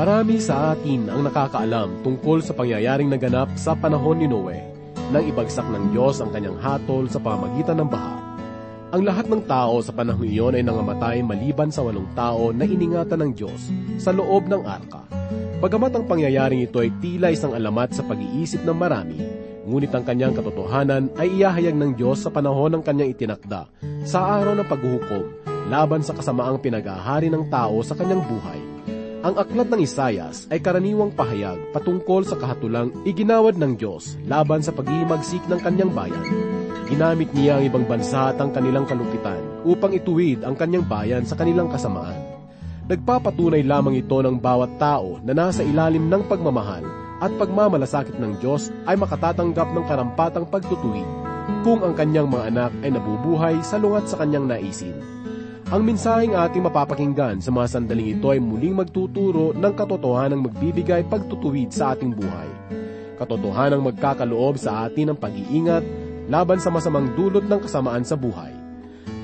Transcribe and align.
Marami 0.00 0.40
sa 0.40 0.72
atin 0.72 1.12
ang 1.12 1.28
nakakaalam 1.28 2.00
tungkol 2.00 2.40
sa 2.40 2.56
pangyayaring 2.56 3.12
naganap 3.12 3.52
sa 3.52 3.76
panahon 3.76 4.16
ni 4.16 4.24
Noe 4.24 4.56
nang 5.12 5.20
ibagsak 5.28 5.68
ng 5.68 5.92
Diyos 5.92 6.24
ang 6.24 6.32
kanyang 6.32 6.56
hatol 6.56 7.04
sa 7.04 7.20
pamagitan 7.20 7.76
ng 7.84 7.88
baha. 7.92 8.16
Ang 8.96 9.04
lahat 9.04 9.28
ng 9.28 9.44
tao 9.44 9.76
sa 9.84 9.92
panahon 9.92 10.24
iyon 10.24 10.56
ay 10.56 10.64
nangamatay 10.64 11.20
maliban 11.20 11.68
sa 11.68 11.84
walong 11.84 12.08
tao 12.16 12.48
na 12.48 12.64
iningatan 12.64 13.28
ng 13.28 13.32
Diyos 13.36 13.68
sa 14.00 14.08
loob 14.16 14.48
ng 14.48 14.64
arka. 14.64 15.04
Bagamat 15.60 15.92
ang 15.92 16.08
pangyayaring 16.08 16.64
ito 16.64 16.80
ay 16.80 16.88
tila 17.04 17.28
isang 17.28 17.52
alamat 17.52 17.92
sa 17.92 18.00
pag-iisip 18.00 18.64
ng 18.64 18.72
marami, 18.80 19.20
ngunit 19.68 19.92
ang 19.92 20.08
kanyang 20.08 20.32
katotohanan 20.32 21.12
ay 21.20 21.28
iyahayag 21.28 21.76
ng 21.76 21.92
Diyos 22.00 22.24
sa 22.24 22.32
panahon 22.32 22.72
ng 22.72 22.82
kanyang 22.88 23.12
itinakda 23.12 23.68
sa 24.08 24.40
araw 24.40 24.56
ng 24.56 24.64
paghuhukom 24.64 25.28
laban 25.68 26.00
sa 26.00 26.16
kasamaang 26.16 26.56
pinag-ahari 26.56 27.28
ng 27.28 27.52
tao 27.52 27.84
sa 27.84 27.92
kanyang 27.92 28.24
buhay 28.24 28.79
ang 29.20 29.36
aklat 29.36 29.68
ng 29.68 29.84
Isayas 29.84 30.48
ay 30.48 30.64
karaniwang 30.64 31.12
pahayag 31.12 31.76
patungkol 31.76 32.24
sa 32.24 32.40
kahatulang 32.40 33.04
iginawad 33.04 33.60
ng 33.60 33.76
Diyos 33.76 34.16
laban 34.24 34.64
sa 34.64 34.72
paghihimagsik 34.72 35.44
ng 35.44 35.60
kanyang 35.60 35.92
bayan. 35.92 36.24
Ginamit 36.88 37.28
niya 37.36 37.60
ang 37.60 37.68
ibang 37.68 37.84
bansa 37.84 38.32
at 38.32 38.40
ang 38.40 38.48
kanilang 38.48 38.88
kalupitan 38.88 39.38
upang 39.68 39.92
ituwid 39.92 40.40
ang 40.40 40.56
kanyang 40.56 40.88
bayan 40.88 41.24
sa 41.28 41.36
kanilang 41.36 41.68
kasamaan. 41.68 42.16
Nagpapatunay 42.88 43.60
lamang 43.60 44.00
ito 44.00 44.18
ng 44.24 44.40
bawat 44.40 44.80
tao 44.80 45.20
na 45.20 45.36
nasa 45.36 45.60
ilalim 45.60 46.08
ng 46.08 46.24
pagmamahal 46.24 46.82
at 47.20 47.30
pagmamalasakit 47.36 48.16
ng 48.16 48.40
Diyos 48.40 48.72
ay 48.88 48.96
makatatanggap 48.96 49.68
ng 49.68 49.84
karampatang 49.84 50.48
pagtutuwid 50.48 51.06
kung 51.60 51.84
ang 51.84 51.92
kanyang 51.92 52.32
mga 52.32 52.44
anak 52.56 52.72
ay 52.80 52.90
nabubuhay 52.96 53.60
sa 53.60 53.76
lungat 53.76 54.08
sa 54.08 54.16
kanyang 54.16 54.48
naisin. 54.48 55.19
Ang 55.70 55.86
mensaheng 55.86 56.34
ating 56.34 56.66
mapapakinggan 56.66 57.38
sa 57.38 57.54
mga 57.54 57.78
sandaling 57.78 58.18
ito 58.18 58.34
ay 58.34 58.42
muling 58.42 58.74
magtuturo 58.74 59.54
ng 59.54 59.70
katotohanang 59.78 60.42
magbibigay 60.42 61.06
pagtutuwid 61.06 61.70
sa 61.70 61.94
ating 61.94 62.10
buhay. 62.10 62.50
Katotohanang 63.22 63.78
magkakaloob 63.78 64.58
sa 64.58 64.90
atin 64.90 65.14
ng 65.14 65.18
pag-iingat 65.22 65.86
laban 66.26 66.58
sa 66.58 66.74
masamang 66.74 67.14
dulot 67.14 67.46
ng 67.46 67.62
kasamaan 67.62 68.02
sa 68.02 68.18
buhay. 68.18 68.50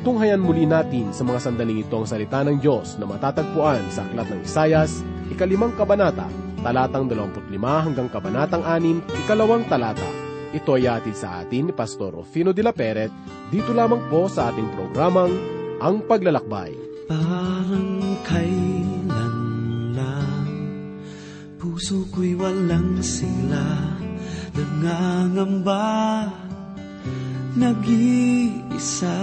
Tunghayan 0.06 0.38
muli 0.38 0.70
natin 0.70 1.10
sa 1.10 1.26
mga 1.26 1.50
sandaling 1.50 1.82
ito 1.82 1.98
ang 1.98 2.06
salita 2.06 2.46
ng 2.46 2.62
Diyos 2.62 2.94
na 3.02 3.10
matatagpuan 3.10 3.82
sa 3.90 4.06
Aklat 4.06 4.30
ng 4.30 4.46
Isayas, 4.46 5.02
ikalimang 5.34 5.74
kabanata, 5.74 6.30
talatang 6.62 7.10
25 7.10 7.58
hanggang 7.58 8.06
kabanatang 8.06 8.62
6, 8.62 9.02
ikalawang 9.26 9.66
talata. 9.66 10.06
Ito 10.54 10.78
ay 10.78 10.86
atid 10.86 11.18
sa 11.18 11.42
atin 11.42 11.66
ni 11.66 11.72
Pastor 11.74 12.14
Rufino 12.14 12.54
de 12.54 12.62
la 12.62 12.70
Peret, 12.70 13.10
dito 13.50 13.74
lamang 13.74 14.06
po 14.06 14.30
sa 14.30 14.54
ating 14.54 14.70
programang 14.78 15.55
ang 15.80 16.00
paglalakbay. 16.04 16.72
Parang 17.06 18.02
kailan 18.26 19.38
lang 19.94 20.48
Puso 21.54 22.02
ko'y 22.10 22.34
walang 22.34 22.98
sigla 22.98 23.94
Nangangamba 24.56 26.26
Nag-iisa. 27.56 29.16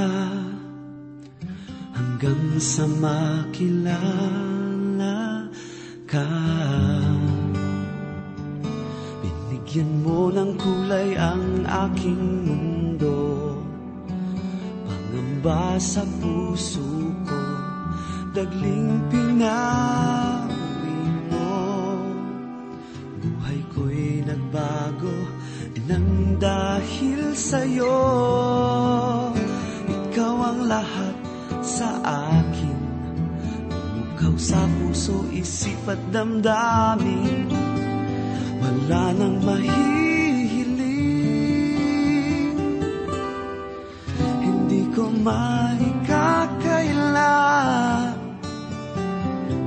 Hanggang 1.93 2.57
sa 2.57 2.89
makilala 2.89 4.25
ka. 6.09 6.25
Binigyan 9.21 10.01
mo 10.01 10.33
ng 10.33 10.57
kulay 10.57 11.13
ang 11.13 11.61
aking 11.69 12.49
mundo 12.49 12.62
ba 15.43 15.75
sa 15.75 16.07
puso 16.23 16.87
ko. 17.27 17.41
Dagling 18.31 19.03
pinawi 19.11 20.97
mo. 21.29 21.59
Buhay 23.19 23.59
ko'y 23.75 24.23
nagbago 24.23 25.43
Nang 25.83 26.39
dahil 26.39 27.35
sa'yo. 27.35 27.99
Ikaw 29.83 30.35
ang 30.39 30.61
lahat 30.71 31.15
sa 31.59 31.99
akin. 32.39 32.79
Umukaw 33.67 34.35
sa 34.39 34.63
puso, 34.79 35.27
isip 35.35 35.83
at 35.91 35.99
damdamin. 36.15 37.51
Wala 38.63 39.11
nang 39.11 39.43
mahirap 39.43 39.92
maikakaila 45.23 46.67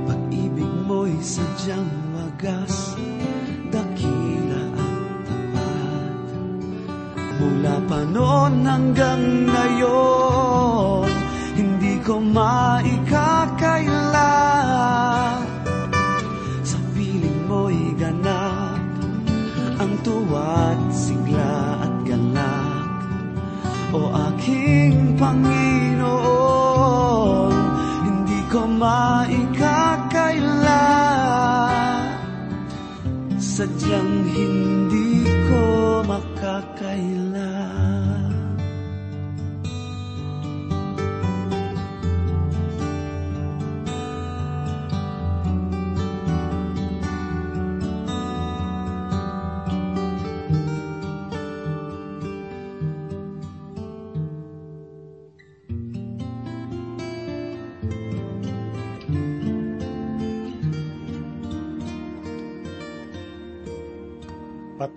Pag-ibig 0.05 0.73
mo'y 0.85 1.17
sadyang 1.17 1.89
wagas 2.13 2.93
Dakila 3.67 4.63
ang 4.79 5.03
tapat. 5.27 6.23
Mula 7.41 7.75
pa 7.89 7.99
noon 8.07 8.63
hanggang 8.63 9.43
ngayon 9.49 10.26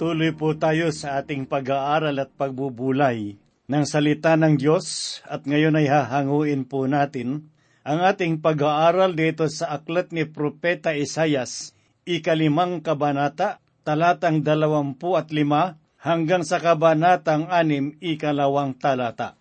Patuloy 0.00 0.32
po 0.32 0.56
tayo 0.56 0.96
sa 0.96 1.20
ating 1.20 1.44
pag-aaral 1.44 2.16
at 2.24 2.32
pagbubulay 2.32 3.36
ng 3.68 3.84
salita 3.84 4.32
ng 4.32 4.56
Diyos 4.56 5.20
at 5.28 5.44
ngayon 5.44 5.76
ay 5.76 5.92
hahanguin 5.92 6.64
po 6.64 6.88
natin 6.88 7.52
ang 7.84 8.00
ating 8.08 8.40
pag-aaral 8.40 9.12
dito 9.12 9.44
sa 9.52 9.76
aklat 9.76 10.08
ni 10.16 10.24
Propeta 10.24 10.96
Isayas, 10.96 11.76
ikalimang 12.08 12.80
kabanata, 12.80 13.60
talatang 13.84 14.40
dalawampu 14.40 15.20
at 15.20 15.28
lima 15.36 15.76
hanggang 16.00 16.48
sa 16.48 16.64
kabanatang 16.64 17.52
anim, 17.52 17.92
ikalawang 18.00 18.80
talata. 18.80 19.36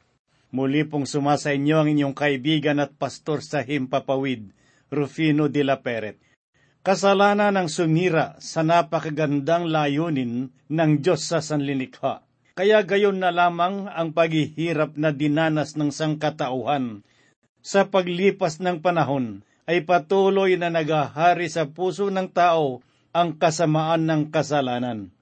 Muli 0.51 0.83
pong 0.83 1.07
sumasa 1.07 1.55
inyo 1.55 1.79
ang 1.79 1.87
inyong 1.87 2.15
kaibigan 2.19 2.83
at 2.83 2.91
pastor 2.99 3.39
sa 3.39 3.63
Himpapawid, 3.63 4.51
Rufino 4.91 5.47
de 5.47 5.63
la 5.63 5.79
Peret 5.79 6.19
kasalanan 6.89 7.53
ng 7.53 7.69
sumira 7.69 8.33
sa 8.41 8.65
napakagandang 8.65 9.69
layunin 9.69 10.49
ng 10.49 10.91
Diyos 11.05 11.21
sa 11.21 11.37
sanlinikha. 11.37 12.25
Kaya 12.57 12.81
gayon 12.81 13.21
na 13.21 13.29
lamang 13.29 13.85
ang 13.85 14.09
paghihirap 14.09 14.97
na 14.97 15.13
dinanas 15.13 15.77
ng 15.77 15.93
sangkatauhan. 15.93 17.05
Sa 17.61 17.85
paglipas 17.85 18.57
ng 18.57 18.81
panahon 18.81 19.45
ay 19.69 19.85
patuloy 19.85 20.57
na 20.57 20.73
nagahari 20.73 21.45
sa 21.45 21.69
puso 21.69 22.09
ng 22.09 22.25
tao 22.33 22.81
ang 23.13 23.37
kasamaan 23.37 24.09
ng 24.09 24.33
kasalanan. 24.33 25.13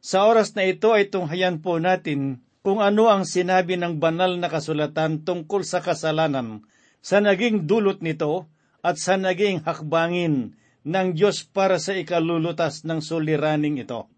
Sa 0.00 0.24
oras 0.24 0.56
na 0.56 0.64
ito 0.64 0.96
ay 0.96 1.12
tunghayan 1.12 1.60
po 1.60 1.76
natin 1.76 2.40
kung 2.64 2.80
ano 2.80 3.12
ang 3.12 3.28
sinabi 3.28 3.76
ng 3.76 4.00
banal 4.00 4.40
na 4.40 4.48
kasulatan 4.48 5.28
tungkol 5.28 5.60
sa 5.60 5.84
kasalanan, 5.84 6.64
sa 7.04 7.20
naging 7.20 7.68
dulot 7.68 8.00
nito 8.00 8.48
at 8.80 8.96
sa 8.96 9.20
naging 9.20 9.60
hakbangin 9.60 10.56
ng 10.82 11.14
Diyos 11.14 11.46
para 11.46 11.78
sa 11.78 11.94
ikalulutas 11.94 12.82
ng 12.82 12.98
suliraning 12.98 13.82
ito. 13.82 14.10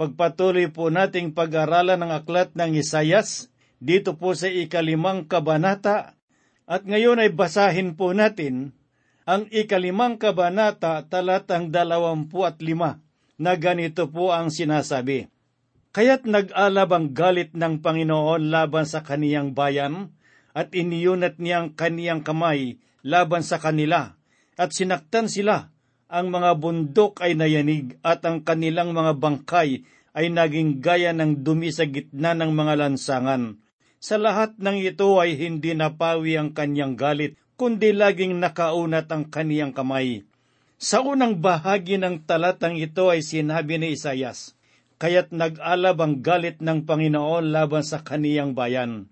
Pagpatuloy 0.00 0.72
po 0.72 0.88
nating 0.88 1.36
pag-aralan 1.36 2.00
ng 2.00 2.12
aklat 2.12 2.56
ng 2.56 2.72
Isayas 2.72 3.52
dito 3.78 4.16
po 4.16 4.32
sa 4.32 4.48
ikalimang 4.48 5.28
kabanata 5.28 6.16
at 6.64 6.82
ngayon 6.86 7.20
ay 7.20 7.30
basahin 7.32 7.98
po 7.98 8.16
natin 8.16 8.72
ang 9.28 9.46
ikalimang 9.52 10.16
kabanata 10.16 11.04
talatang 11.06 11.68
dalawampu 11.68 12.42
at 12.42 12.58
lima 12.64 12.98
na 13.40 13.56
ganito 13.56 14.08
po 14.08 14.34
ang 14.34 14.52
sinasabi. 14.52 15.28
Kaya't 15.90 16.22
nag-alab 16.28 16.90
ang 16.94 17.06
galit 17.10 17.50
ng 17.56 17.82
Panginoon 17.82 18.52
laban 18.52 18.86
sa 18.86 19.02
kaniyang 19.02 19.56
bayan 19.56 20.14
at 20.54 20.70
iniyunat 20.74 21.38
niyang 21.42 21.74
kaniyang 21.74 22.22
kamay 22.22 22.78
laban 23.02 23.42
sa 23.42 23.58
kanila 23.58 24.14
at 24.54 24.70
sinaktan 24.70 25.26
sila 25.26 25.69
ang 26.10 26.34
mga 26.34 26.58
bundok 26.58 27.22
ay 27.22 27.38
nayanig 27.38 27.94
at 28.02 28.26
ang 28.26 28.42
kanilang 28.42 28.90
mga 28.90 29.14
bangkay 29.22 29.86
ay 30.10 30.26
naging 30.26 30.82
gaya 30.82 31.14
ng 31.14 31.46
dumi 31.46 31.70
sa 31.70 31.86
gitna 31.86 32.34
ng 32.34 32.50
mga 32.50 32.74
lansangan. 32.82 33.62
Sa 34.02 34.18
lahat 34.18 34.58
ng 34.58 34.82
ito 34.82 35.22
ay 35.22 35.38
hindi 35.38 35.70
napawi 35.70 36.34
ang 36.34 36.50
kanyang 36.50 36.98
galit, 36.98 37.38
kundi 37.54 37.94
laging 37.94 38.42
nakaunat 38.42 39.06
ang 39.06 39.30
kaniyang 39.30 39.70
kamay. 39.70 40.26
Sa 40.82 41.04
unang 41.06 41.38
bahagi 41.38 42.00
ng 42.00 42.26
talatang 42.26 42.74
ito 42.74 43.06
ay 43.06 43.22
sinabi 43.22 43.78
ni 43.78 43.94
Isayas, 43.94 44.58
Kaya't 44.98 45.30
nag-alab 45.30 45.96
ang 46.02 46.14
galit 46.20 46.58
ng 46.58 46.84
Panginoon 46.90 47.54
laban 47.54 47.86
sa 47.86 48.02
kaniyang 48.02 48.52
bayan. 48.52 49.06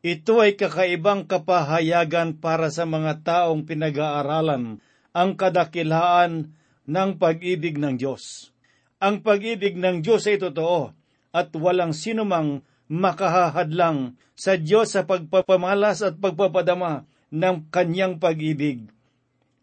Ito 0.00 0.40
ay 0.40 0.56
kakaibang 0.56 1.28
kapahayagan 1.28 2.38
para 2.40 2.72
sa 2.72 2.88
mga 2.88 3.20
taong 3.20 3.68
pinag-aaralan 3.68 4.80
ang 5.10 5.34
kadakilaan 5.34 6.54
ng 6.86 7.10
pag-ibig 7.18 7.78
ng 7.78 7.98
Diyos. 7.98 8.54
Ang 9.00 9.24
pag-ibig 9.24 9.78
ng 9.78 10.04
Diyos 10.04 10.28
ay 10.28 10.38
totoo 10.38 10.92
at 11.30 11.50
walang 11.56 11.94
sinumang 11.94 12.62
makahahadlang 12.90 14.18
sa 14.34 14.58
Diyos 14.58 14.92
sa 14.94 15.06
pagpapamalas 15.06 16.02
at 16.02 16.18
pagpapadama 16.18 17.06
ng 17.30 17.70
kanyang 17.70 18.18
pag-ibig. 18.18 18.90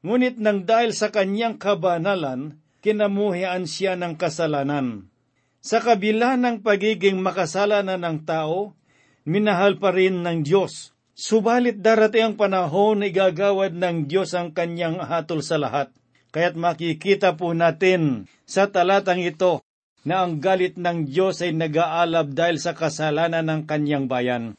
Ngunit 0.01 0.39
nang 0.39 0.63
dahil 0.63 0.95
sa 0.95 1.11
kanyang 1.11 1.59
kabanalan, 1.59 2.55
kinamuhian 2.79 3.67
siya 3.67 3.99
ng 3.99 4.15
kasalanan. 4.15 5.11
Sa 5.59 5.83
kabila 5.83 6.39
ng 6.39 6.63
pagiging 6.63 7.19
makasalanan 7.19 7.99
ng 7.99 8.17
tao, 8.23 8.71
minahal 9.27 9.75
pa 9.75 9.91
rin 9.91 10.23
ng 10.23 10.47
Diyos 10.47 10.96
Subalit 11.17 11.81
darating 11.81 12.21
ang 12.29 12.35
panahon 12.37 13.01
na 13.01 13.09
igagawad 13.09 13.73
ng 13.73 14.05
Diyos 14.05 14.37
ang 14.37 14.53
kanyang 14.53 15.01
hatol 15.01 15.41
sa 15.41 15.57
lahat. 15.57 15.89
Kaya't 16.29 16.53
makikita 16.53 17.33
po 17.33 17.57
natin 17.57 18.29
sa 18.45 18.69
talatang 18.69 19.25
ito 19.25 19.65
na 20.05 20.21
ang 20.21 20.37
galit 20.37 20.77
ng 20.77 21.09
Diyos 21.09 21.41
ay 21.41 21.57
nag-aalab 21.57 22.37
dahil 22.37 22.61
sa 22.61 22.77
kasalanan 22.77 23.49
ng 23.49 23.61
kanyang 23.65 24.05
bayan. 24.05 24.53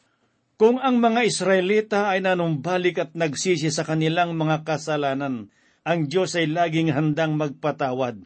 Kung 0.59 0.83
ang 0.83 0.99
mga 0.99 1.31
Israelita 1.31 2.11
ay 2.11 2.27
nanumbalik 2.27 3.07
at 3.07 3.15
nagsisi 3.15 3.71
sa 3.71 3.87
kanilang 3.87 4.35
mga 4.35 4.67
kasalanan, 4.67 5.55
ang 5.87 6.01
Diyos 6.11 6.35
ay 6.35 6.51
laging 6.51 6.91
handang 6.91 7.39
magpatawad. 7.39 8.19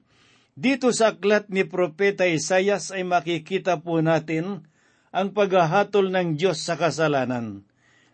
Dito 0.56 0.88
sa 0.96 1.12
aklat 1.12 1.52
ni 1.52 1.69
Propeta 1.69 2.25
Isayas 2.25 2.96
ay 2.96 3.05
makikita 3.05 3.85
po 3.85 4.00
natin 4.00 4.64
ang 5.12 5.37
paghahatol 5.37 6.08
ng 6.08 6.40
Diyos 6.40 6.64
sa 6.64 6.81
kasalanan 6.81 7.69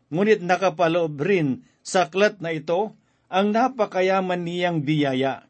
ngunit 0.08 0.40
nakapaloob 0.44 1.20
rin 1.20 1.64
sa 1.84 2.08
aklat 2.08 2.40
na 2.40 2.52
ito 2.52 2.96
ang 3.28 3.52
napakayaman 3.52 4.44
niyang 4.44 4.84
biyaya. 4.84 5.44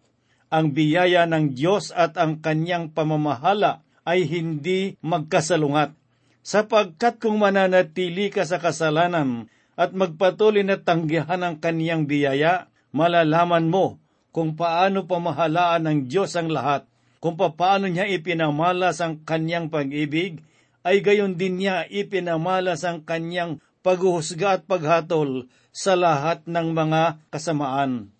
Ang 0.49 0.75
biyaya 0.75 1.29
ng 1.29 1.55
Diyos 1.55 1.93
at 1.93 2.17
ang 2.17 2.41
kanyang 2.41 2.91
pamamahala 2.91 3.85
ay 4.09 4.25
hindi 4.25 4.97
magkasalungat, 5.05 5.93
sapagkat 6.41 7.21
kung 7.21 7.37
mananatili 7.37 8.33
ka 8.33 8.49
sa 8.49 8.57
kasalanan 8.57 9.53
at 9.77 9.93
magpatuloy 9.93 10.65
na 10.65 10.81
tanggihan 10.81 11.45
ang 11.45 11.61
kanyang 11.61 12.09
biyaya, 12.09 12.73
malalaman 12.91 13.69
mo 13.69 14.01
kung 14.33 14.57
paano 14.57 15.05
pamahalaan 15.05 15.85
ng 15.85 15.99
Diyos 16.09 16.33
ang 16.35 16.49
lahat, 16.49 16.89
kung 17.21 17.37
paano 17.37 17.91
niya 17.91 18.09
ipinamalas 18.09 19.05
ang 19.05 19.21
kanyang 19.23 19.69
pag-ibig, 19.69 20.41
ay 20.87 21.05
gayon 21.05 21.37
din 21.37 21.61
niya 21.61 21.85
ipinamalas 21.91 22.87
ang 22.89 23.05
kanyang 23.05 23.61
paghuhusga 23.89 24.61
at 24.61 24.63
paghatol 24.69 25.49
sa 25.73 25.97
lahat 25.97 26.45
ng 26.45 26.77
mga 26.77 27.25
kasamaan. 27.33 28.13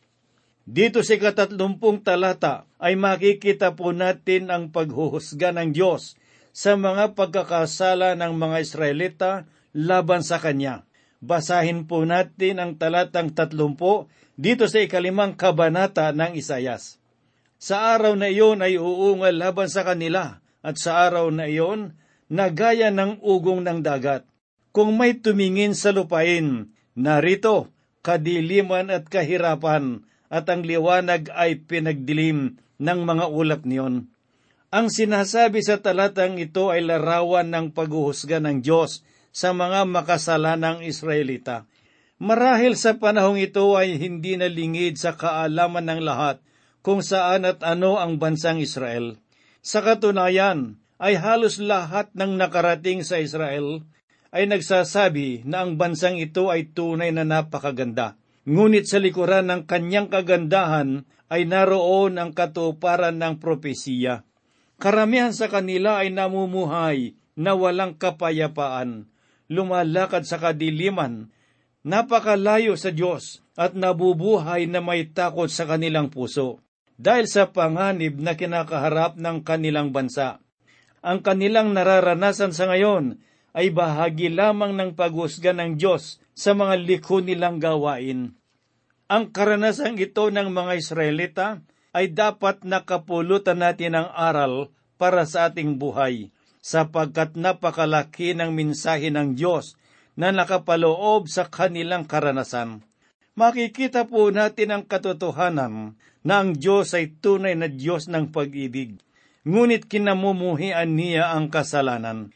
Dito 0.65 1.05
sa 1.05 1.21
katatlumpung 1.21 2.01
talata 2.01 2.65
ay 2.81 2.97
makikita 2.97 3.77
po 3.77 3.93
natin 3.93 4.49
ang 4.49 4.73
paghuhusga 4.73 5.53
ng 5.53 5.77
Diyos 5.77 6.17
sa 6.57 6.73
mga 6.81 7.13
pagkakasala 7.13 8.17
ng 8.17 8.33
mga 8.33 8.57
Israelita 8.65 9.31
laban 9.77 10.25
sa 10.25 10.41
Kanya. 10.41 10.89
Basahin 11.21 11.85
po 11.85 12.01
natin 12.09 12.65
ang 12.65 12.73
talatang 12.81 13.37
tatlumpo 13.37 14.09
dito 14.41 14.65
sa 14.73 14.81
ikalimang 14.81 15.37
kabanata 15.37 16.17
ng 16.17 16.33
Isayas. 16.33 16.97
Sa 17.61 17.93
araw 17.93 18.17
na 18.17 18.33
iyon 18.33 18.65
ay 18.65 18.81
uungal 18.81 19.37
laban 19.37 19.69
sa 19.69 19.85
kanila 19.85 20.41
at 20.65 20.81
sa 20.81 21.05
araw 21.05 21.29
na 21.29 21.45
iyon 21.45 21.93
nagaya 22.33 22.89
ng 22.89 23.21
ugong 23.21 23.67
ng 23.67 23.85
dagat 23.85 24.25
kung 24.79 24.95
may 24.95 25.19
tumingin 25.19 25.75
sa 25.75 25.91
lupain, 25.91 26.71
narito, 26.95 27.67
kadiliman 28.07 28.95
at 28.95 29.11
kahirapan, 29.11 30.07
at 30.31 30.47
ang 30.47 30.63
liwanag 30.63 31.35
ay 31.35 31.59
pinagdilim 31.67 32.63
ng 32.79 33.01
mga 33.03 33.27
ulap 33.27 33.67
niyon. 33.67 34.07
Ang 34.71 34.87
sinasabi 34.87 35.67
sa 35.67 35.83
talatang 35.83 36.39
ito 36.39 36.71
ay 36.71 36.87
larawan 36.87 37.51
ng 37.51 37.75
paghuhusga 37.75 38.39
ng 38.39 38.63
Diyos 38.63 39.03
sa 39.35 39.51
mga 39.51 39.83
makasalanang 39.83 40.87
Israelita. 40.87 41.67
Marahil 42.23 42.79
sa 42.79 42.95
panahong 43.03 43.43
ito 43.43 43.75
ay 43.75 43.99
hindi 43.99 44.39
nalingid 44.39 44.95
sa 44.95 45.19
kaalaman 45.19 45.91
ng 45.91 46.07
lahat 46.07 46.39
kung 46.87 47.03
saan 47.03 47.51
at 47.51 47.67
ano 47.67 47.99
ang 47.99 48.23
bansang 48.23 48.63
Israel. 48.63 49.19
Sa 49.59 49.83
katunayan, 49.83 50.79
ay 51.03 51.19
halos 51.19 51.59
lahat 51.59 52.15
ng 52.15 52.39
nakarating 52.39 53.03
sa 53.03 53.19
Israel 53.19 53.83
ay 54.33 54.45
nagsasabi 54.45 55.49
na 55.49 55.65
ang 55.65 55.81
bansang 55.81 56.21
ito 56.21 56.53
ay 56.53 56.73
tunay 56.73 57.13
na 57.15 57.25
napakaganda. 57.25 58.21
Ngunit 58.49 58.89
sa 58.89 59.01
likuran 59.01 59.49
ng 59.49 59.63
kanyang 59.69 60.09
kagandahan 60.09 61.05
ay 61.29 61.45
naroon 61.45 62.17
ang 62.17 62.33
katuparan 62.33 63.21
ng 63.21 63.37
propesiya. 63.41 64.25
Karamihan 64.81 65.35
sa 65.37 65.53
kanila 65.53 66.01
ay 66.01 66.15
namumuhay 66.15 67.19
na 67.37 67.53
walang 67.53 67.99
kapayapaan, 67.99 69.11
lumalakad 69.53 70.25
sa 70.25 70.41
kadiliman, 70.41 71.29
napakalayo 71.85 72.79
sa 72.79 72.89
Diyos 72.89 73.45
at 73.59 73.75
nabubuhay 73.75 74.71
na 74.71 74.79
may 74.79 75.11
takot 75.11 75.51
sa 75.51 75.67
kanilang 75.67 76.09
puso 76.09 76.63
dahil 76.99 77.31
sa 77.31 77.51
panganib 77.51 78.19
na 78.19 78.35
kinakaharap 78.35 79.19
ng 79.19 79.47
kanilang 79.47 79.95
bansa. 79.95 80.43
Ang 80.99 81.23
kanilang 81.23 81.71
nararanasan 81.71 82.51
sa 82.51 82.67
ngayon 82.67 83.23
ay 83.57 83.73
bahagi 83.73 84.29
lamang 84.29 84.77
ng 84.77 84.91
paghusga 84.93 85.57
ng 85.57 85.81
Diyos 85.81 86.21
sa 86.37 86.53
mga 86.53 86.79
likho 86.79 87.19
nilang 87.25 87.59
gawain. 87.59 88.37
Ang 89.09 89.25
karanasang 89.33 89.97
ito 89.97 90.29
ng 90.29 90.53
mga 90.53 90.73
Israelita 90.77 91.47
ay 91.97 92.13
dapat 92.13 92.63
nakapulutan 92.63 93.65
natin 93.65 93.97
ang 93.97 94.09
aral 94.13 94.69
para 95.01 95.25
sa 95.25 95.49
ating 95.49 95.81
buhay, 95.81 96.29
sapagkat 96.61 97.39
napakalaki 97.39 98.37
ng 98.37 98.53
minsahe 98.53 99.09
ng 99.09 99.33
Diyos 99.39 99.79
na 100.19 100.35
nakapaloob 100.35 101.31
sa 101.31 101.49
kanilang 101.49 102.05
karanasan. 102.05 102.85
Makikita 103.39 104.11
po 104.11 104.35
natin 104.35 104.75
ang 104.75 104.85
katotohanan 104.85 105.95
na 106.27 106.35
ang 106.43 106.59
Diyos 106.59 106.91
ay 106.93 107.15
tunay 107.23 107.55
na 107.55 107.71
Diyos 107.71 108.11
ng 108.11 108.35
pag-ibig, 108.35 108.99
ngunit 109.47 109.87
kinamumuhian 109.87 110.99
niya 110.99 111.33
ang 111.33 111.49
kasalanan. 111.49 112.35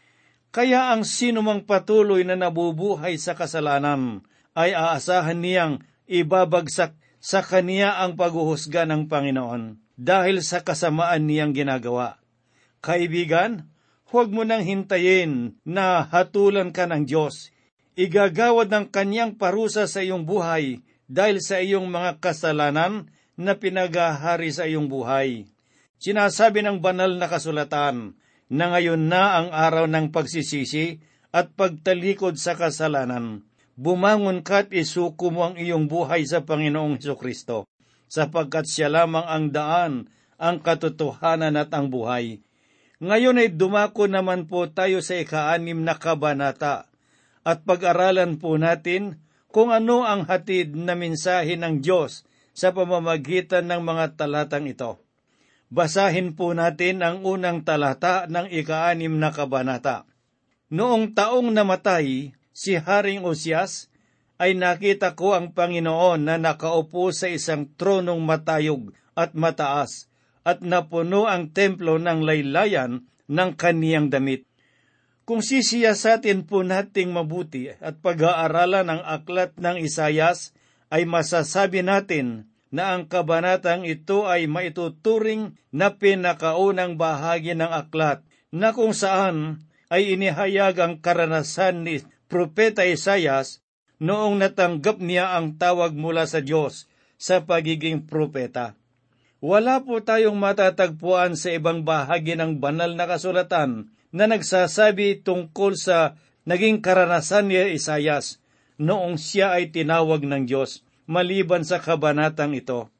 Kaya 0.53 0.93
ang 0.93 1.09
sinumang 1.09 1.65
patuloy 1.65 2.29
na 2.29 2.37
nabubuhay 2.37 3.17
sa 3.17 3.33
kasalanan 3.33 4.21
ay 4.53 4.77
aasahan 4.77 5.41
niyang 5.41 5.81
ibabagsak 6.05 6.93
sa 7.25 7.41
kaniya 7.41 8.05
ang 8.05 8.21
paghuhusga 8.21 8.85
ng 8.85 9.09
Panginoon 9.09 9.81
dahil 9.97 10.45
sa 10.45 10.61
kasamaan 10.61 11.25
niyang 11.25 11.57
ginagawa. 11.57 12.21
Kaibigan, 12.85 13.73
huwag 14.13 14.29
mo 14.29 14.45
nang 14.45 14.61
hintayin 14.61 15.57
na 15.65 16.05
hatulan 16.05 16.69
ka 16.69 16.85
ng 16.85 17.09
Diyos. 17.09 17.49
Igagawad 17.97 18.69
ng 18.69 18.93
kanyang 18.93 19.41
parusa 19.41 19.89
sa 19.89 20.05
iyong 20.05 20.29
buhay 20.29 20.85
dahil 21.09 21.41
sa 21.41 21.65
iyong 21.65 21.89
mga 21.89 22.21
kasalanan 22.21 23.09
na 23.41 23.57
pinagahari 23.57 24.53
sa 24.53 24.69
iyong 24.69 24.85
buhay. 24.85 25.49
Sinasabi 25.97 26.61
ng 26.61 26.83
banal 26.83 27.17
na 27.17 27.31
kasulatan, 27.31 28.21
na 28.49 28.73
ngayon 28.73 29.11
na 29.11 29.43
ang 29.43 29.49
araw 29.53 29.87
ng 29.87 30.11
pagsisisi 30.11 30.99
at 31.33 31.53
pagtalikod 31.55 32.41
sa 32.41 32.57
kasalanan. 32.57 33.45
Bumangon 33.75 34.45
ka 34.45 34.65
at 34.65 34.69
isuko 34.71 35.33
mo 35.33 35.49
ang 35.49 35.57
iyong 35.57 35.89
buhay 35.89 36.29
sa 36.29 36.45
Panginoong 36.45 37.01
Heso 37.01 37.17
Kristo, 37.17 37.65
sapagkat 38.07 38.69
siya 38.69 38.93
lamang 38.93 39.25
ang 39.25 39.47
daan, 39.49 39.93
ang 40.37 40.61
katotohanan 40.61 41.57
at 41.57 41.73
ang 41.73 41.89
buhay. 41.89 42.45
Ngayon 43.03 43.43
ay 43.43 43.51
dumako 43.51 44.07
naman 44.07 44.47
po 44.47 44.71
tayo 44.71 45.03
sa 45.03 45.19
ikaanim 45.19 45.83
na 45.83 45.99
kabanata 45.99 46.87
at 47.43 47.67
pag-aralan 47.67 48.39
po 48.39 48.55
natin 48.55 49.19
kung 49.51 49.75
ano 49.75 50.07
ang 50.07 50.23
hatid 50.31 50.79
na 50.79 50.95
mensahe 50.95 51.59
ng 51.59 51.83
Diyos 51.83 52.23
sa 52.55 52.71
pamamagitan 52.71 53.67
ng 53.67 53.83
mga 53.83 54.15
talatang 54.15 54.71
ito. 54.71 55.02
Basahin 55.73 56.37
po 56.37 56.53
natin 56.53 57.01
ang 57.01 57.25
unang 57.25 57.65
talata 57.65 58.29
ng 58.29 58.53
ikaanim 58.53 59.17
na 59.17 59.33
kabanata. 59.33 60.05
Noong 60.69 61.17
taong 61.17 61.49
namatay 61.49 62.37
si 62.53 62.77
Haring 62.77 63.25
Osias, 63.25 63.89
ay 64.37 64.53
nakita 64.53 65.17
ko 65.17 65.33
ang 65.33 65.57
Panginoon 65.57 66.29
na 66.29 66.37
nakaupo 66.37 67.09
sa 67.17 67.33
isang 67.33 67.73
tronong 67.81 68.21
matayog 68.21 68.93
at 69.17 69.33
mataas, 69.33 70.13
at 70.45 70.61
napuno 70.61 71.25
ang 71.25 71.49
templo 71.57 71.97
ng 71.97 72.21
laylayan 72.21 73.09
ng 73.33 73.51
kaniyang 73.57 74.13
damit. 74.13 74.45
Kung 75.25 75.41
sisiyasatin 75.41 76.45
po 76.45 76.61
nating 76.61 77.17
mabuti 77.17 77.73
at 77.73 77.97
pag-aaralan 78.05 78.93
ang 78.93 79.03
aklat 79.09 79.57
ng 79.57 79.81
Isayas, 79.81 80.53
ay 80.93 81.09
masasabi 81.09 81.81
natin 81.81 82.52
na 82.73 82.97
ang 82.97 83.05
kabanatang 83.05 83.85
ito 83.85 84.25
ay 84.25 84.49
maituturing 84.49 85.61
na 85.69 85.93
pinakaunang 85.93 86.97
bahagi 86.97 87.53
ng 87.53 87.69
aklat 87.69 88.25
na 88.49 88.73
kung 88.73 88.97
saan 88.97 89.69
ay 89.93 90.17
inihayag 90.17 90.81
ang 90.81 90.95
karanasan 91.05 91.85
ni 91.85 92.01
Propeta 92.33 92.89
Isayas 92.89 93.61
noong 94.01 94.41
natanggap 94.41 95.05
niya 95.05 95.37
ang 95.37 95.61
tawag 95.61 95.93
mula 95.93 96.25
sa 96.25 96.41
Diyos 96.41 96.89
sa 97.21 97.45
pagiging 97.45 98.09
propeta. 98.09 98.75
Wala 99.45 99.85
po 99.85 100.01
tayong 100.01 100.41
matatagpuan 100.41 101.37
sa 101.37 101.53
ibang 101.53 101.85
bahagi 101.85 102.35
ng 102.41 102.57
banal 102.57 102.97
na 102.97 103.05
kasulatan 103.05 103.93
na 104.11 104.25
nagsasabi 104.25 105.21
tungkol 105.21 105.77
sa 105.77 106.17
naging 106.49 106.81
karanasan 106.81 107.53
ni 107.53 107.61
Isayas 107.77 108.41
noong 108.81 109.21
siya 109.21 109.61
ay 109.61 109.71
tinawag 109.71 110.25
ng 110.25 110.49
Diyos 110.49 110.83
maliban 111.07 111.67
sa 111.67 111.83
kabanatang 111.83 112.55
ito. 112.55 112.91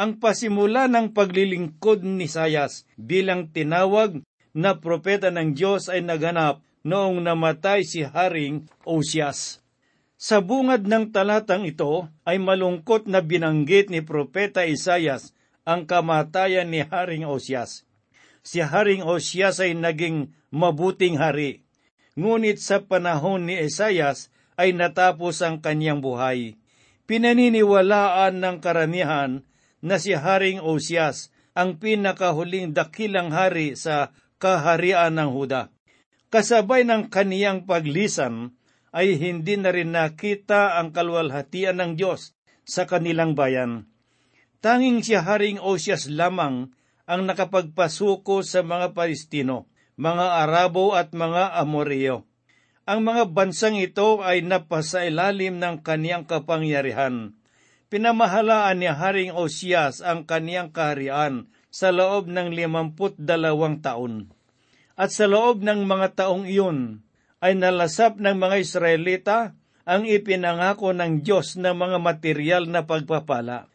Ang 0.00 0.16
pasimula 0.16 0.88
ng 0.88 1.12
paglilingkod 1.12 2.00
ni 2.00 2.24
Sayas 2.24 2.88
bilang 2.96 3.52
tinawag 3.52 4.24
na 4.56 4.80
propeta 4.80 5.28
ng 5.28 5.52
Diyos 5.52 5.92
ay 5.92 6.00
naganap 6.00 6.64
noong 6.86 7.20
namatay 7.20 7.84
si 7.84 8.00
Haring 8.00 8.64
Osias. 8.88 9.60
Sa 10.20 10.44
bungad 10.44 10.84
ng 10.84 11.12
talatang 11.12 11.64
ito 11.64 12.08
ay 12.28 12.36
malungkot 12.36 13.08
na 13.08 13.24
binanggit 13.24 13.88
ni 13.88 14.04
Propeta 14.04 14.68
Isayas 14.68 15.32
ang 15.64 15.88
kamatayan 15.88 16.68
ni 16.68 16.84
Haring 16.84 17.24
Osias. 17.24 17.88
Si 18.44 18.60
Haring 18.60 19.04
Osias 19.04 19.60
ay 19.64 19.72
naging 19.76 20.32
mabuting 20.52 21.16
hari. 21.16 21.64
Ngunit 22.20 22.60
sa 22.60 22.84
panahon 22.84 23.48
ni 23.48 23.56
Isayas 23.64 24.28
ay 24.60 24.76
natapos 24.76 25.40
ang 25.40 25.64
kanyang 25.64 26.04
buhay 26.04 26.59
pinaniniwalaan 27.10 28.38
ng 28.38 28.56
karamihan 28.62 29.42
na 29.82 29.98
si 29.98 30.14
Haring 30.14 30.62
Osias 30.62 31.34
ang 31.58 31.82
pinakahuling 31.82 32.70
dakilang 32.70 33.34
hari 33.34 33.74
sa 33.74 34.14
kaharian 34.38 35.18
ng 35.18 35.34
Huda. 35.34 35.74
Kasabay 36.30 36.86
ng 36.86 37.10
kaniyang 37.10 37.66
paglisan 37.66 38.54
ay 38.94 39.18
hindi 39.18 39.58
na 39.58 39.74
rin 39.74 39.90
nakita 39.90 40.78
ang 40.78 40.94
kalwalhatian 40.94 41.82
ng 41.82 41.92
Diyos 41.98 42.38
sa 42.62 42.86
kanilang 42.86 43.34
bayan. 43.34 43.90
Tanging 44.62 45.02
si 45.02 45.18
Haring 45.18 45.58
Osias 45.58 46.06
lamang 46.06 46.70
ang 47.10 47.22
nakapagpasuko 47.26 48.46
sa 48.46 48.62
mga 48.62 48.94
Palestino, 48.94 49.66
mga 49.98 50.46
Arabo 50.46 50.94
at 50.94 51.10
mga 51.10 51.58
Amoreo. 51.58 52.29
Ang 52.90 53.06
mga 53.06 53.30
bansang 53.30 53.78
ito 53.78 54.18
ay 54.18 54.42
napasailalim 54.42 55.62
ng 55.62 55.78
kaniyang 55.86 56.26
kapangyarihan. 56.26 57.38
Pinamahalaan 57.86 58.82
ni 58.82 58.90
Haring 58.90 59.30
Osias 59.30 60.02
ang 60.02 60.26
kaniyang 60.26 60.74
kaharian 60.74 61.46
sa 61.70 61.94
loob 61.94 62.26
ng 62.26 62.50
limamput 62.50 63.14
dalawang 63.14 63.78
taon. 63.78 64.34
At 64.98 65.14
sa 65.14 65.30
loob 65.30 65.62
ng 65.62 65.86
mga 65.86 66.18
taong 66.18 66.50
iyon 66.50 67.06
ay 67.38 67.54
nalasap 67.54 68.18
ng 68.18 68.34
mga 68.34 68.56
Israelita 68.58 69.38
ang 69.86 70.02
ipinangako 70.02 70.90
ng 70.90 71.22
Diyos 71.22 71.54
na 71.62 71.70
mga 71.70 72.02
material 72.02 72.66
na 72.66 72.90
pagpapala. 72.90 73.70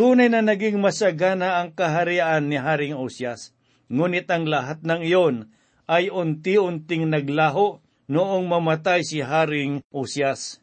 Tunay 0.00 0.32
na 0.32 0.40
naging 0.40 0.80
masagana 0.80 1.60
ang 1.60 1.76
kaharian 1.76 2.48
ni 2.48 2.56
Haring 2.56 2.96
Osias, 2.96 3.52
ngunit 3.92 4.32
ang 4.32 4.48
lahat 4.48 4.80
ng 4.80 5.04
iyon 5.04 5.52
ay 5.92 6.08
unti-unting 6.08 7.12
naglaho 7.12 7.84
noong 8.06 8.46
mamatay 8.46 9.02
si 9.02 9.22
Haring 9.22 9.82
Usyas. 9.90 10.62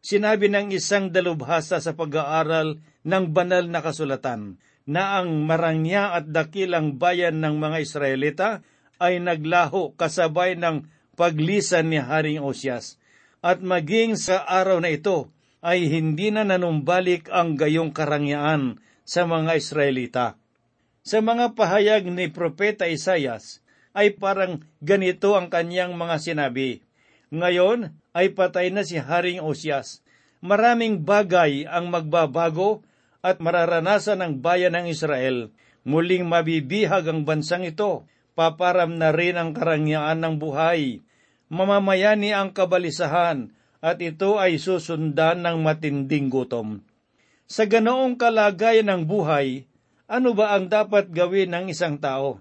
Sinabi 0.00 0.48
ng 0.48 0.72
isang 0.72 1.12
dalubhasa 1.12 1.76
sa 1.76 1.92
pag-aaral 1.92 2.80
ng 3.04 3.24
banal 3.32 3.68
na 3.68 3.84
kasulatan 3.84 4.56
na 4.88 5.20
ang 5.20 5.44
marangya 5.44 6.16
at 6.16 6.32
dakilang 6.32 6.96
bayan 6.96 7.44
ng 7.44 7.60
mga 7.60 7.78
Israelita 7.84 8.48
ay 8.96 9.20
naglaho 9.20 9.92
kasabay 9.96 10.56
ng 10.56 10.88
paglisan 11.20 11.92
ni 11.92 12.00
Haring 12.00 12.40
Usyas. 12.40 12.96
At 13.44 13.60
maging 13.60 14.16
sa 14.20 14.44
araw 14.44 14.80
na 14.80 14.92
ito 14.92 15.32
ay 15.60 15.88
hindi 15.88 16.32
na 16.32 16.44
nanumbalik 16.44 17.28
ang 17.28 17.56
gayong 17.56 17.92
karangyaan 17.92 18.80
sa 19.04 19.28
mga 19.28 19.56
Israelita. 19.56 20.26
Sa 21.00 21.24
mga 21.24 21.56
pahayag 21.56 22.08
ni 22.08 22.28
Propeta 22.28 22.88
Isayas, 22.88 23.64
ay 23.96 24.14
parang 24.14 24.62
ganito 24.78 25.34
ang 25.34 25.50
kanyang 25.50 25.98
mga 25.98 26.16
sinabi. 26.22 26.82
Ngayon 27.30 27.94
ay 28.14 28.34
patay 28.34 28.74
na 28.74 28.82
si 28.82 28.98
Haring 28.98 29.42
Osias. 29.42 30.02
Maraming 30.42 31.04
bagay 31.04 31.68
ang 31.68 31.92
magbabago 31.92 32.82
at 33.20 33.38
mararanasan 33.38 34.24
ng 34.24 34.32
bayan 34.40 34.74
ng 34.74 34.88
Israel. 34.88 35.52
Muling 35.84 36.24
mabibihag 36.24 37.06
ang 37.06 37.28
bansang 37.28 37.64
ito. 37.64 38.08
Paparam 38.34 38.96
na 38.96 39.12
rin 39.12 39.36
ang 39.36 39.52
karangyaan 39.52 40.22
ng 40.24 40.34
buhay. 40.40 41.04
Mamamayani 41.50 42.32
ang 42.32 42.54
kabalisahan 42.54 43.52
at 43.84 43.98
ito 44.00 44.38
ay 44.40 44.56
susundan 44.56 45.44
ng 45.44 45.60
matinding 45.60 46.30
gutom. 46.30 46.84
Sa 47.50 47.66
ganoong 47.66 48.14
kalagayan 48.14 48.86
ng 48.86 49.02
buhay, 49.10 49.66
ano 50.06 50.30
ba 50.32 50.54
ang 50.54 50.70
dapat 50.70 51.10
gawin 51.10 51.50
ng 51.50 51.74
isang 51.74 51.98
tao? 51.98 52.38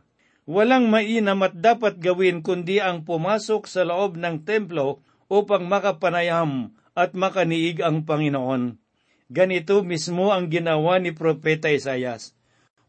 Walang 0.50 0.90
mainam 0.90 1.46
at 1.46 1.54
dapat 1.54 2.02
gawin 2.02 2.42
kundi 2.42 2.82
ang 2.82 3.06
pumasok 3.06 3.70
sa 3.70 3.86
loob 3.86 4.18
ng 4.18 4.42
templo 4.42 4.98
upang 5.30 5.70
makapanayam 5.70 6.74
at 6.98 7.14
makaniig 7.14 7.86
ang 7.86 8.02
Panginoon. 8.02 8.82
Ganito 9.30 9.86
mismo 9.86 10.34
ang 10.34 10.50
ginawa 10.50 10.98
ni 10.98 11.14
Propeta 11.14 11.70
Isayas. 11.70 12.34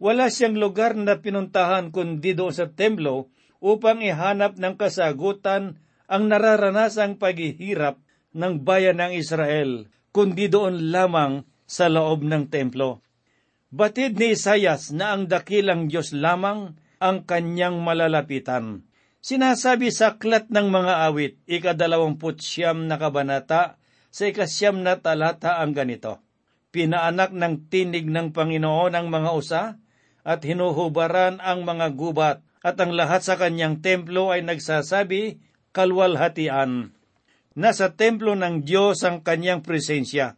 Wala 0.01 0.33
siyang 0.33 0.57
lugar 0.57 0.97
na 0.97 1.21
pinuntahan 1.21 1.93
kundi 1.93 2.33
doon 2.33 2.57
sa 2.57 2.73
templo 2.73 3.29
upang 3.61 4.01
ihanap 4.01 4.57
ng 4.57 4.81
kasagutan 4.81 5.77
ang 6.09 6.33
nararanasang 6.33 7.21
paghihirap 7.21 8.01
ng 8.33 8.65
bayan 8.65 9.05
ng 9.05 9.13
Israel, 9.13 9.85
kundi 10.17 10.49
doon 10.49 10.89
lamang 10.89 11.45
sa 11.69 11.93
loob 11.93 12.25
ng 12.25 12.49
templo. 12.49 13.05
Batid 13.69 14.17
ni 14.17 14.33
Isayas 14.33 14.97
na 14.97 15.13
ang 15.13 15.29
dakilang 15.29 15.93
Diyos 15.93 16.17
lamang 16.17 16.81
ang 17.01 17.25
kanyang 17.25 17.81
malalapitan. 17.81 18.85
Sinasabi 19.21 19.89
sa 19.89 20.17
aklat 20.17 20.53
ng 20.53 20.69
mga 20.69 20.95
awit, 21.09 21.41
ikadalawamput 21.49 22.41
siyam 22.41 22.89
na 22.89 23.01
kabanata, 23.01 23.81
sa 24.13 24.23
ikasyam 24.29 24.85
na 24.85 25.01
talata 25.01 25.61
ang 25.61 25.73
ganito. 25.73 26.21
Pinaanak 26.71 27.33
ng 27.35 27.69
tinig 27.73 28.07
ng 28.07 28.33
Panginoon 28.37 28.93
ang 28.95 29.09
mga 29.09 29.31
usa, 29.33 29.63
at 30.25 30.41
hinuhubaran 30.45 31.41
ang 31.41 31.65
mga 31.65 31.97
gubat, 31.97 32.39
at 32.61 32.77
ang 32.77 32.93
lahat 32.93 33.25
sa 33.25 33.41
kanyang 33.41 33.81
templo 33.81 34.29
ay 34.29 34.45
nagsasabi, 34.45 35.41
kalwalhatian. 35.73 36.93
Nasa 37.57 37.93
templo 37.97 38.37
ng 38.37 38.63
Diyos 38.63 39.03
ang 39.03 39.25
kanyang 39.25 39.65
presensya. 39.65 40.37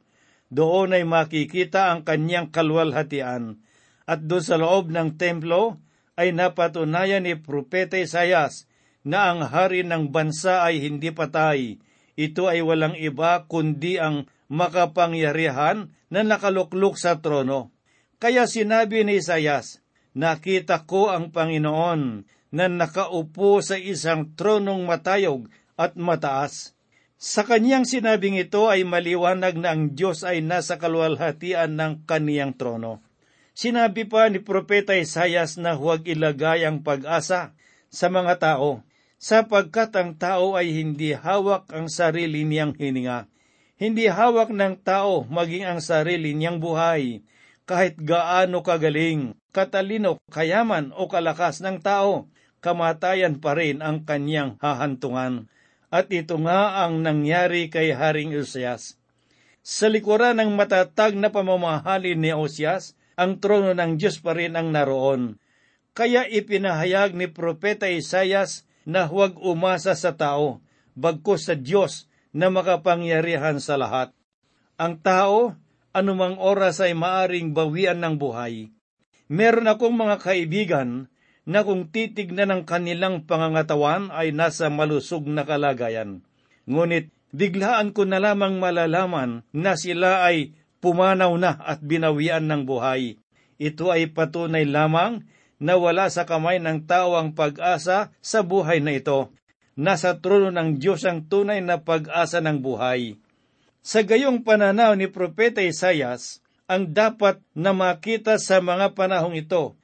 Doon 0.53 0.95
ay 0.95 1.03
makikita 1.03 1.91
ang 1.91 2.07
kanyang 2.07 2.55
kalwalhatian. 2.55 3.63
At 4.07 4.27
doon 4.27 4.45
sa 4.45 4.57
loob 4.59 4.91
ng 4.91 5.19
templo 5.19 5.83
ay 6.17 6.37
napatunayan 6.37 7.25
ni 7.25 7.39
Propeta 7.39 7.97
Isayas 7.97 8.69
na 9.03 9.33
ang 9.33 9.49
hari 9.49 9.83
ng 9.83 10.13
bansa 10.13 10.63
ay 10.63 10.79
hindi 10.79 11.09
patay. 11.11 11.81
Ito 12.15 12.53
ay 12.53 12.61
walang 12.61 12.95
iba 12.95 13.49
kundi 13.49 13.97
ang 13.97 14.29
makapangyarihan 14.53 15.89
na 16.13 16.21
nakaluklok 16.21 17.01
sa 17.01 17.19
trono. 17.25 17.73
Kaya 18.21 18.45
sinabi 18.45 19.03
ni 19.03 19.19
Isayas, 19.19 19.83
Nakita 20.13 20.85
ko 20.85 21.09
ang 21.09 21.33
Panginoon 21.33 22.29
na 22.53 22.69
nakaupo 22.69 23.65
sa 23.65 23.81
isang 23.81 24.37
tronong 24.37 24.85
matayog 24.85 25.49
at 25.81 25.97
mataas. 25.97 26.77
Sa 27.17 27.49
kanyang 27.49 27.89
sinabing 27.89 28.37
ito 28.37 28.69
ay 28.69 28.85
maliwanag 28.85 29.57
na 29.57 29.73
ang 29.73 29.97
Diyos 29.97 30.21
ay 30.21 30.45
nasa 30.45 30.77
kalwalhatian 30.77 31.81
ng 31.81 32.05
kaniyang 32.05 32.53
trono. 32.53 33.01
Sinabi 33.53 34.09
pa 34.09 34.33
ni 34.33 34.41
Propeta 34.41 34.97
Isayas 34.97 35.61
na 35.61 35.77
huwag 35.77 36.09
ilagay 36.09 36.65
ang 36.65 36.81
pag-asa 36.81 37.53
sa 37.93 38.07
mga 38.09 38.41
tao, 38.41 38.81
sapagkat 39.21 39.93
ang 39.93 40.17
tao 40.17 40.57
ay 40.57 40.73
hindi 40.73 41.13
hawak 41.13 41.69
ang 41.69 41.93
sarili 41.93 42.49
niyang 42.49 42.73
hininga. 42.73 43.29
Hindi 43.77 44.09
hawak 44.09 44.49
ng 44.49 44.81
tao 44.81 45.29
maging 45.29 45.69
ang 45.69 45.81
sarili 45.85 46.33
niyang 46.33 46.65
buhay, 46.65 47.21
kahit 47.69 48.01
gaano 48.01 48.65
kagaling, 48.65 49.37
katalino, 49.53 50.19
kayaman 50.33 50.91
o 50.97 51.07
kalakas 51.07 51.61
ng 51.61 51.79
tao, 51.85 52.33
kamatayan 52.65 53.37
pa 53.37 53.53
rin 53.53 53.85
ang 53.85 54.09
kanyang 54.09 54.57
hahantungan. 54.65 55.47
At 55.93 56.09
ito 56.09 56.41
nga 56.41 56.89
ang 56.89 57.05
nangyari 57.05 57.69
kay 57.69 57.93
Haring 57.93 58.33
Usias. 58.33 58.97
Sa 59.61 59.93
likuran 59.93 60.41
ng 60.41 60.57
matatag 60.57 61.15
na 61.15 61.29
pamamahalin 61.29 62.17
ni 62.17 62.33
Osias, 62.33 62.97
ang 63.19 63.39
trono 63.39 63.77
ng 63.77 64.01
Diyos 64.01 64.21
pa 64.21 64.33
rin 64.37 64.57
ang 64.57 64.73
naroon. 64.73 65.37
Kaya 65.93 66.25
ipinahayag 66.25 67.13
ni 67.13 67.29
Propeta 67.29 67.85
Isayas 67.89 68.65
na 68.89 69.05
huwag 69.07 69.37
umasa 69.39 69.93
sa 69.93 70.17
tao, 70.17 70.65
bagkus 70.97 71.49
sa 71.49 71.55
Diyos 71.55 72.09
na 72.33 72.49
makapangyarihan 72.49 73.61
sa 73.61 73.77
lahat. 73.77 74.11
Ang 74.81 74.99
tao, 75.05 75.53
anumang 75.93 76.41
oras 76.41 76.81
ay 76.81 76.97
maaring 76.97 77.53
bawian 77.53 78.01
ng 78.01 78.17
buhay. 78.17 78.73
Meron 79.29 79.69
akong 79.69 79.95
mga 79.95 80.17
kaibigan 80.21 81.13
na 81.45 81.61
kung 81.67 81.93
titignan 81.93 82.49
ng 82.51 82.63
kanilang 82.65 83.29
pangangatawan 83.29 84.09
ay 84.15 84.33
nasa 84.33 84.73
malusog 84.73 85.29
na 85.29 85.45
kalagayan. 85.45 86.25
Ngunit 86.65 87.13
biglaan 87.35 87.93
ko 87.93 88.07
na 88.09 88.23
lamang 88.23 88.61
malalaman 88.63 89.43
na 89.51 89.75
sila 89.75 90.25
ay 90.25 90.55
pumanaw 90.83 91.33
na 91.39 91.55
at 91.63 91.79
binawian 91.81 92.43
ng 92.51 92.67
buhay. 92.67 93.17
Ito 93.63 93.95
ay 93.95 94.11
patunay 94.11 94.67
lamang 94.67 95.23
na 95.63 95.79
wala 95.79 96.11
sa 96.11 96.27
kamay 96.27 96.59
ng 96.59 96.91
tao 96.91 97.15
ang 97.15 97.39
pag-asa 97.39 98.11
sa 98.19 98.41
buhay 98.43 98.83
na 98.83 98.99
ito. 98.99 99.31
Nasa 99.79 100.19
trono 100.19 100.51
ng 100.51 100.83
Diyos 100.83 101.07
ang 101.07 101.31
tunay 101.31 101.63
na 101.63 101.79
pag-asa 101.79 102.43
ng 102.43 102.59
buhay. 102.59 103.17
Sa 103.81 104.03
gayong 104.03 104.43
pananaw 104.43 104.99
ni 104.99 105.07
Propeta 105.07 105.63
Isayas, 105.63 106.43
ang 106.67 106.91
dapat 106.91 107.39
na 107.55 107.71
makita 107.71 108.37
sa 108.43 108.59
mga 108.59 108.99
panahong 108.99 109.39
ito 109.39 109.79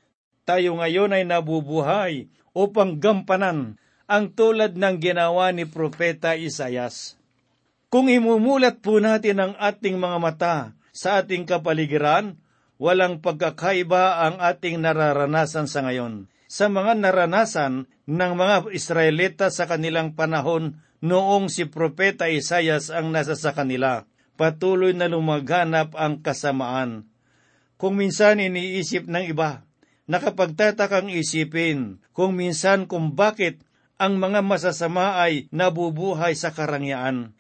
tayo 0.48 0.80
ngayon 0.80 1.12
ay 1.12 1.28
nabubuhay 1.28 2.32
upang 2.56 2.96
gampanan 2.96 3.76
ang 4.08 4.32
tulad 4.32 4.80
ng 4.80 4.96
ginawa 4.96 5.52
ni 5.52 5.68
Propeta 5.68 6.32
Isayas. 6.40 7.20
Kung 7.92 8.08
imumulat 8.08 8.80
po 8.80 8.96
natin 8.96 9.36
ang 9.44 9.52
ating 9.60 10.00
mga 10.00 10.16
mata 10.16 10.56
sa 10.98 11.22
ating 11.22 11.46
kapaligiran, 11.46 12.42
walang 12.74 13.22
pagkakaiba 13.22 14.26
ang 14.26 14.42
ating 14.42 14.82
nararanasan 14.82 15.70
sa 15.70 15.86
ngayon. 15.86 16.26
Sa 16.50 16.66
mga 16.66 16.98
naranasan 16.98 17.86
ng 18.10 18.32
mga 18.34 18.74
Israelita 18.74 19.46
sa 19.54 19.70
kanilang 19.70 20.18
panahon 20.18 20.82
noong 20.98 21.46
si 21.54 21.70
Propeta 21.70 22.26
Isayas 22.26 22.90
ang 22.90 23.14
nasa 23.14 23.38
sa 23.38 23.54
kanila, 23.54 24.10
patuloy 24.34 24.90
na 24.90 25.06
lumaganap 25.06 25.94
ang 25.94 26.18
kasamaan. 26.18 27.06
Kung 27.78 27.94
minsan 27.94 28.42
iniisip 28.42 29.06
ng 29.06 29.30
iba, 29.30 29.62
nakapagtatakang 30.10 31.14
isipin 31.14 32.02
kung 32.10 32.34
minsan 32.34 32.90
kung 32.90 33.14
bakit 33.14 33.62
ang 34.02 34.18
mga 34.18 34.42
masasama 34.42 35.22
ay 35.22 35.46
nabubuhay 35.54 36.34
sa 36.34 36.50
karangyaan. 36.50 37.38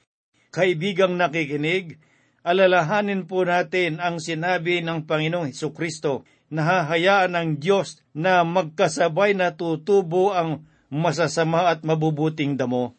Kaibigang 0.54 1.18
nakikinig, 1.18 1.98
alalahanin 2.48 3.28
po 3.28 3.44
natin 3.44 4.00
ang 4.00 4.16
sinabi 4.16 4.80
ng 4.80 5.04
Panginoong 5.04 5.52
Heso 5.52 5.76
Kristo 5.76 6.24
na 6.48 6.64
hahayaan 6.64 7.36
ng 7.36 7.48
Diyos 7.60 8.00
na 8.16 8.40
magkasabay 8.40 9.36
na 9.36 9.52
tutubo 9.52 10.32
ang 10.32 10.64
masasama 10.88 11.68
at 11.68 11.84
mabubuting 11.84 12.56
damo. 12.56 12.96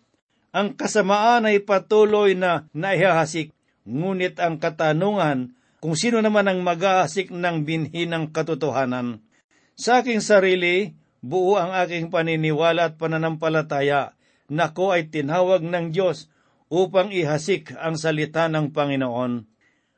Ang 0.54 0.78
kasamaan 0.78 1.50
ay 1.50 1.66
patuloy 1.66 2.38
na 2.38 2.70
naihahasik, 2.78 3.50
ngunit 3.90 4.38
ang 4.38 4.62
katanungan 4.62 5.58
kung 5.82 5.98
sino 5.98 6.22
naman 6.22 6.46
ang 6.46 6.62
mag-aasik 6.62 7.34
ng 7.34 7.66
binhi 7.66 8.06
ng 8.06 8.30
katotohanan. 8.30 9.26
Sa 9.74 10.06
aking 10.06 10.22
sarili, 10.22 10.94
buo 11.26 11.58
ang 11.58 11.74
aking 11.74 12.14
paniniwala 12.14 12.94
at 12.94 13.02
pananampalataya 13.02 14.14
na 14.50 14.74
ko 14.74 14.94
ay 14.94 15.10
tinawag 15.10 15.66
ng 15.66 15.90
Diyos 15.90 16.30
upang 16.70 17.10
ihasik 17.10 17.74
ang 17.76 17.98
salita 17.98 18.46
ng 18.48 18.70
Panginoon. 18.72 19.46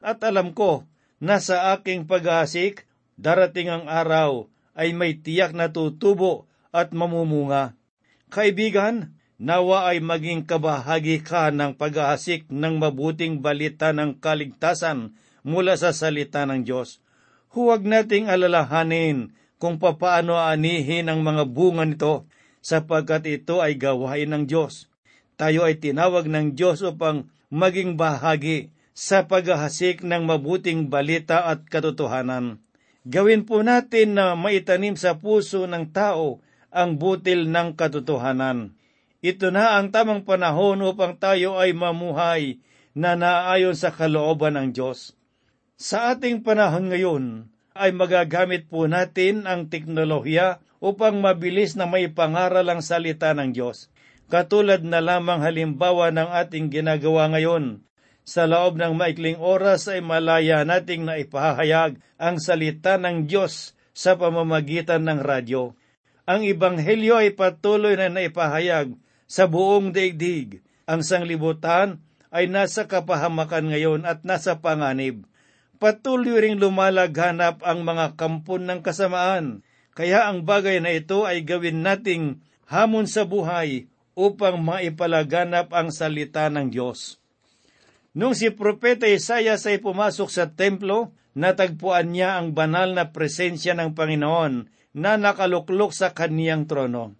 At 0.02 0.24
alam 0.24 0.56
ko 0.56 0.88
na 1.22 1.38
sa 1.38 1.76
aking 1.78 2.10
paghahasik, 2.10 2.90
darating 3.20 3.70
ang 3.70 3.86
araw 3.86 4.50
ay 4.74 4.96
may 4.96 5.20
tiyak 5.20 5.54
na 5.54 5.70
tutubo 5.70 6.50
at 6.72 6.96
mamumunga. 6.96 7.76
Kaibigan, 8.32 9.14
nawa 9.42 9.90
ay 9.90 10.00
maging 10.00 10.48
kabahagi 10.48 11.26
ka 11.26 11.50
ng 11.50 11.74
paghahasik 11.74 12.48
ng 12.54 12.78
mabuting 12.78 13.42
balita 13.42 13.90
ng 13.90 14.22
kaligtasan 14.22 15.18
mula 15.42 15.74
sa 15.76 15.92
salita 15.92 16.46
ng 16.46 16.62
Diyos. 16.62 17.02
Huwag 17.52 17.84
nating 17.84 18.30
alalahanin 18.30 19.34
kung 19.58 19.82
papaano 19.82 20.38
anihin 20.38 21.10
ang 21.10 21.26
mga 21.26 21.50
bunga 21.50 21.84
nito 21.84 22.30
sapagkat 22.62 23.26
ito 23.28 23.60
ay 23.60 23.76
gawain 23.76 24.30
ng 24.30 24.44
Diyos. 24.46 24.91
Tayo 25.42 25.66
ay 25.66 25.82
tinawag 25.82 26.30
ng 26.30 26.54
Diyos 26.54 26.86
upang 26.86 27.26
maging 27.50 27.98
bahagi 27.98 28.70
sa 28.94 29.26
paghahasik 29.26 30.06
ng 30.06 30.30
mabuting 30.30 30.94
balita 30.94 31.50
at 31.50 31.66
katotohanan. 31.66 32.62
Gawin 33.10 33.50
po 33.50 33.66
natin 33.66 34.22
na 34.22 34.38
maitanim 34.38 34.94
sa 34.94 35.18
puso 35.18 35.66
ng 35.66 35.90
tao 35.90 36.46
ang 36.70 37.02
butil 37.02 37.50
ng 37.50 37.74
katotohanan. 37.74 38.78
Ito 39.26 39.50
na 39.50 39.82
ang 39.82 39.90
tamang 39.90 40.30
panahon 40.30 40.86
upang 40.86 41.18
tayo 41.18 41.58
ay 41.58 41.74
mamuhay 41.74 42.62
na 42.94 43.18
naayon 43.18 43.74
sa 43.74 43.90
kalooban 43.90 44.54
ng 44.62 44.78
Diyos. 44.78 45.18
Sa 45.74 46.14
ating 46.14 46.46
panahon 46.46 46.94
ngayon, 46.94 47.50
ay 47.74 47.90
magagamit 47.98 48.70
po 48.70 48.86
natin 48.86 49.50
ang 49.50 49.74
teknolohiya 49.74 50.62
upang 50.78 51.18
mabilis 51.18 51.74
na 51.74 51.90
may 51.90 52.14
pangaral 52.14 52.70
ang 52.70 52.86
salita 52.86 53.34
ng 53.34 53.58
Diyos. 53.58 53.91
Katulad 54.32 54.88
na 54.88 55.04
lamang 55.04 55.44
halimbawa 55.44 56.08
ng 56.16 56.32
ating 56.32 56.72
ginagawa 56.72 57.28
ngayon. 57.28 57.84
Sa 58.24 58.48
loob 58.48 58.80
ng 58.80 58.96
maikling 58.96 59.36
oras 59.36 59.92
ay 59.92 60.00
malaya 60.00 60.64
nating 60.64 61.04
na 61.04 61.20
ipahayag 61.20 62.00
ang 62.16 62.40
salita 62.40 62.96
ng 62.96 63.28
Diyos 63.28 63.76
sa 63.92 64.16
pamamagitan 64.16 65.04
ng 65.04 65.20
radyo. 65.20 65.76
Ang 66.24 66.48
Ibanghelyo 66.48 67.20
ay 67.20 67.36
patuloy 67.36 68.00
na 68.00 68.08
naipahayag 68.08 68.96
sa 69.28 69.52
buong 69.52 69.92
daigdig. 69.92 70.64
Ang 70.88 71.04
sanglibutan 71.04 72.00
ay 72.32 72.48
nasa 72.48 72.88
kapahamakan 72.88 73.68
ngayon 73.76 74.02
at 74.08 74.24
nasa 74.24 74.64
panganib 74.64 75.28
patuloy 75.82 76.38
ring 76.38 76.62
lumalaghanap 76.62 77.66
ang 77.66 77.82
mga 77.82 78.14
kampon 78.14 78.70
ng 78.70 78.86
kasamaan. 78.86 79.66
Kaya 79.98 80.30
ang 80.30 80.46
bagay 80.46 80.78
na 80.78 80.94
ito 80.94 81.26
ay 81.26 81.42
gawin 81.42 81.82
nating 81.82 82.46
hamon 82.70 83.10
sa 83.10 83.26
buhay 83.26 83.91
upang 84.22 84.62
maipalaganap 84.62 85.74
ang 85.74 85.90
salita 85.90 86.46
ng 86.54 86.70
Diyos. 86.70 87.18
Nung 88.14 88.38
si 88.38 88.54
Propeta 88.54 89.10
Isayas 89.10 89.66
ay 89.66 89.82
pumasok 89.82 90.30
sa 90.30 90.54
templo, 90.54 91.16
natagpuan 91.34 92.14
niya 92.14 92.38
ang 92.38 92.54
banal 92.54 92.94
na 92.94 93.10
presensya 93.10 93.74
ng 93.74 93.98
Panginoon 93.98 94.70
na 94.94 95.18
nakaluklok 95.18 95.96
sa 95.96 96.14
kaniyang 96.14 96.70
trono. 96.70 97.18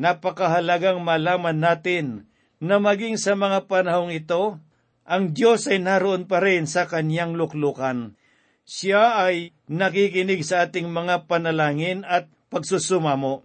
Napakahalagang 0.00 1.02
malaman 1.02 1.60
natin 1.60 2.30
na 2.62 2.78
maging 2.78 3.18
sa 3.18 3.34
mga 3.34 3.66
panahong 3.66 4.14
ito, 4.14 4.56
ang 5.04 5.34
Diyos 5.34 5.66
ay 5.66 5.82
naroon 5.82 6.30
pa 6.30 6.38
rin 6.38 6.70
sa 6.70 6.86
kanyang 6.86 7.34
luklukan. 7.34 8.14
Siya 8.62 9.26
ay 9.26 9.50
nakikinig 9.66 10.46
sa 10.46 10.70
ating 10.70 10.86
mga 10.86 11.26
panalangin 11.26 12.06
at 12.06 12.30
pagsusumamo. 12.54 13.42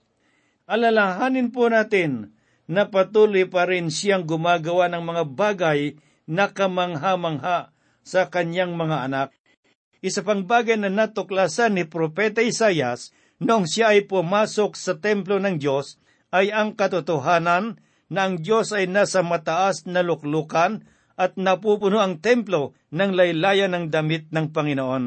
Alalahanin 0.70 1.50
po 1.50 1.66
natin 1.66 2.35
na 2.66 2.90
patuloy 2.90 3.46
pa 3.46 3.70
rin 3.70 3.94
siyang 3.94 4.26
gumagawa 4.26 4.90
ng 4.90 5.04
mga 5.06 5.24
bagay 5.38 5.80
na 6.26 6.50
kamangha-mangha 6.50 7.70
sa 8.02 8.22
kanyang 8.30 8.74
mga 8.74 9.06
anak. 9.06 9.30
Isa 10.02 10.22
pang 10.22 10.46
bagay 10.46 10.78
na 10.78 10.90
natuklasan 10.94 11.78
ni 11.78 11.86
Propeta 11.86 12.42
Isayas 12.42 13.14
noong 13.42 13.66
siya 13.66 13.98
ay 13.98 14.06
pumasok 14.06 14.78
sa 14.78 14.98
templo 14.98 15.42
ng 15.42 15.58
Diyos 15.58 15.98
ay 16.30 16.54
ang 16.54 16.78
katotohanan 16.78 17.82
na 18.10 18.30
ang 18.30 18.38
Diyos 18.38 18.70
ay 18.74 18.86
nasa 18.86 19.26
mataas 19.26 19.90
na 19.90 20.06
luklukan 20.06 20.86
at 21.16 21.40
napupuno 21.40 21.98
ang 21.98 22.22
templo 22.22 22.78
ng 22.92 23.12
laylayan 23.16 23.74
ng 23.74 23.86
damit 23.90 24.30
ng 24.30 24.52
Panginoon. 24.52 25.06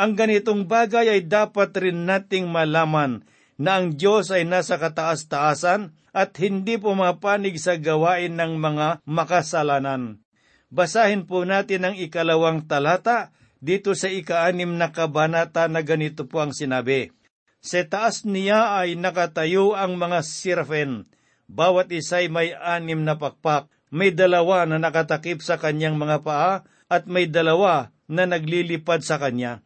Ang 0.00 0.12
ganitong 0.16 0.68
bagay 0.68 1.10
ay 1.10 1.22
dapat 1.26 1.74
rin 1.80 2.06
nating 2.06 2.48
malaman 2.48 3.24
na 3.60 3.76
ang 3.76 3.92
Diyos 3.92 4.32
ay 4.32 4.48
nasa 4.48 4.80
kataas-taasan 4.80 5.92
at 6.16 6.32
hindi 6.40 6.80
pumapanig 6.80 7.60
sa 7.60 7.76
gawain 7.76 8.32
ng 8.32 8.56
mga 8.56 9.04
makasalanan. 9.04 10.24
Basahin 10.72 11.28
po 11.28 11.44
natin 11.44 11.84
ang 11.84 11.94
ikalawang 12.00 12.64
talata 12.64 13.36
dito 13.60 13.92
sa 13.92 14.08
ikaanim 14.08 14.80
na 14.80 14.88
kabanata 14.88 15.68
na 15.68 15.84
ganito 15.84 16.24
po 16.24 16.40
ang 16.40 16.56
sinabi. 16.56 17.12
Sa 17.60 17.84
taas 17.84 18.24
niya 18.24 18.80
ay 18.80 18.96
nakatayo 18.96 19.76
ang 19.76 20.00
mga 20.00 20.24
sirafen, 20.24 21.04
bawat 21.44 21.92
isa'y 21.92 22.32
may 22.32 22.56
anim 22.56 23.04
na 23.04 23.20
pakpak, 23.20 23.68
may 23.92 24.16
dalawa 24.16 24.64
na 24.64 24.80
nakatakip 24.80 25.44
sa 25.44 25.60
kanyang 25.60 26.00
mga 26.00 26.24
paa 26.24 26.64
at 26.88 27.04
may 27.04 27.28
dalawa 27.28 27.92
na 28.08 28.24
naglilipad 28.24 29.04
sa 29.04 29.20
kanya. 29.20 29.60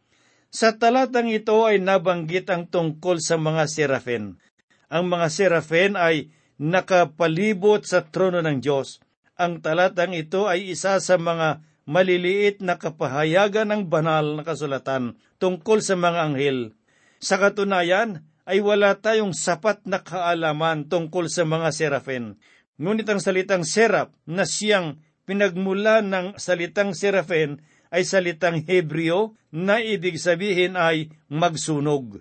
Sa 0.55 0.71
talatang 0.71 1.27
ito 1.27 1.67
ay 1.67 1.83
nabanggit 1.83 2.47
ang 2.47 2.71
tungkol 2.71 3.19
sa 3.19 3.35
mga 3.35 3.67
serafen. 3.67 4.39
Ang 4.87 5.11
mga 5.11 5.27
serafen 5.27 5.99
ay 5.99 6.31
nakapalibot 6.55 7.83
sa 7.83 8.07
trono 8.07 8.39
ng 8.39 8.63
Diyos. 8.63 9.03
Ang 9.35 9.59
talatang 9.59 10.15
ito 10.15 10.47
ay 10.47 10.71
isa 10.71 10.95
sa 11.03 11.19
mga 11.19 11.59
maliliit 11.83 12.63
na 12.63 12.79
kapahayagan 12.79 13.67
ng 13.67 13.91
banal 13.91 14.39
na 14.39 14.47
kasulatan 14.47 15.19
tungkol 15.43 15.83
sa 15.83 15.99
mga 15.99 16.31
anghel. 16.31 16.71
Sa 17.19 17.35
katunayan, 17.35 18.23
ay 18.47 18.63
wala 18.63 18.95
tayong 18.95 19.35
sapat 19.35 19.83
na 19.83 20.07
kaalaman 20.07 20.87
tungkol 20.87 21.27
sa 21.27 21.43
mga 21.43 21.75
serafin. 21.75 22.39
Ngunit 22.79 23.11
ang 23.11 23.19
salitang 23.19 23.67
serap 23.67 24.15
na 24.23 24.47
siyang 24.47 25.03
pinagmula 25.27 25.99
ng 25.99 26.39
salitang 26.39 26.95
serafin 26.95 27.59
ay 27.95 28.03
salitang 28.03 28.59
Hebreo 28.67 29.39
na 29.55 29.79
ibig 29.79 30.19
sabihin 30.19 30.75
ay 30.75 31.15
magsunog. 31.31 32.19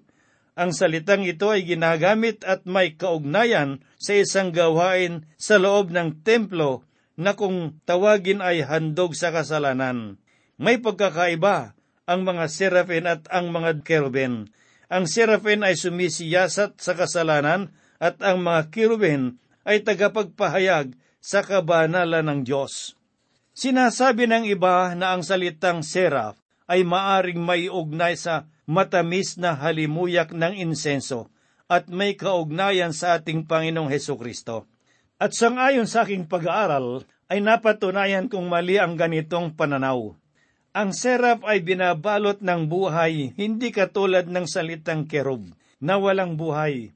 Ang 0.55 0.71
salitang 0.71 1.27
ito 1.27 1.51
ay 1.51 1.67
ginagamit 1.67 2.47
at 2.47 2.63
may 2.63 2.95
kaugnayan 2.95 3.83
sa 3.99 4.15
isang 4.15 4.55
gawain 4.55 5.27
sa 5.35 5.59
loob 5.59 5.91
ng 5.91 6.23
templo 6.23 6.87
na 7.19 7.35
kung 7.35 7.83
tawagin 7.83 8.39
ay 8.39 8.63
handog 8.63 9.19
sa 9.19 9.35
kasalanan. 9.35 10.23
May 10.55 10.79
pagkakaiba 10.79 11.75
ang 12.07 12.21
mga 12.23 12.47
serafin 12.47 13.11
at 13.11 13.27
ang 13.35 13.51
mga 13.51 13.83
kerubin. 13.83 14.55
Ang 14.87 15.11
serafin 15.11 15.67
ay 15.67 15.75
sumisiyasat 15.75 16.79
sa 16.79 16.95
kasalanan 16.95 17.75
at 17.99 18.23
ang 18.23 18.47
mga 18.47 18.71
kerubin 18.71 19.43
ay 19.67 19.83
tagapagpahayag 19.83 20.95
sa 21.19 21.43
kabanalan 21.43 22.23
ng 22.31 22.41
Diyos. 22.47 22.95
Sinasabi 23.55 24.27
ng 24.27 24.51
iba 24.51 24.99
na 24.99 25.15
ang 25.15 25.23
salitang 25.23 25.87
seraph 25.87 26.35
ay 26.67 26.83
maaring 26.83 27.39
maiugnay 27.39 28.19
sa 28.19 28.51
matamis 28.67 29.39
na 29.39 29.55
halimuyak 29.55 30.35
ng 30.35 30.59
insenso 30.59 31.31
at 31.71 31.87
may 31.87 32.19
kaugnayan 32.19 32.91
sa 32.91 33.15
ating 33.15 33.47
Panginoong 33.47 33.95
Heso 33.95 34.19
Kristo. 34.19 34.67
At 35.23 35.39
sangayon 35.39 35.87
sa 35.87 36.03
aking 36.03 36.27
pag-aaral, 36.27 37.07
ay 37.31 37.39
napatunayan 37.41 38.27
kong 38.27 38.51
mali 38.51 38.77
ang 38.77 38.99
ganitong 38.99 39.55
pananaw. 39.55 40.19
Ang 40.75 40.91
serap 40.91 41.47
ay 41.47 41.63
binabalot 41.63 42.43
ng 42.43 42.67
buhay, 42.67 43.39
hindi 43.39 43.71
katulad 43.71 44.27
ng 44.27 44.51
salitang 44.51 45.07
kerub, 45.07 45.47
na 45.79 45.95
walang 45.95 46.35
buhay. 46.35 46.91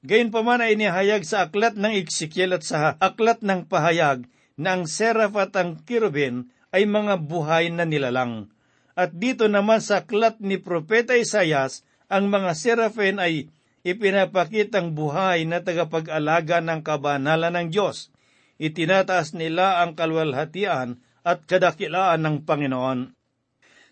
Gayunpaman 0.00 0.64
ay 0.64 0.80
inihayag 0.80 1.28
sa 1.28 1.44
aklat 1.44 1.76
ng 1.76 1.92
Ezekiel 1.92 2.56
at 2.56 2.64
sa 2.64 2.96
aklat 2.96 3.44
ng 3.44 3.68
pahayag 3.68 4.24
na 4.60 4.76
ang 4.76 4.84
serap 4.84 5.32
at 5.40 5.56
ang 5.56 5.80
kirubin 5.88 6.52
ay 6.68 6.84
mga 6.84 7.24
buhay 7.24 7.72
na 7.72 7.88
nilalang. 7.88 8.52
At 8.92 9.16
dito 9.16 9.48
naman 9.48 9.80
sa 9.80 10.04
aklat 10.04 10.44
ni 10.44 10.60
Propeta 10.60 11.16
Isayas, 11.16 11.88
ang 12.12 12.28
mga 12.28 12.52
serafin 12.52 13.16
ay 13.16 13.48
ipinapakitang 13.80 14.92
buhay 14.92 15.48
na 15.48 15.64
tagapag-alaga 15.64 16.60
ng 16.60 16.84
kabanalan 16.84 17.56
ng 17.56 17.66
Diyos. 17.72 18.12
Itinataas 18.60 19.32
nila 19.32 19.80
ang 19.80 19.96
kalwalhatian 19.96 21.00
at 21.24 21.48
kadakilaan 21.48 22.20
ng 22.20 22.36
Panginoon. 22.44 23.16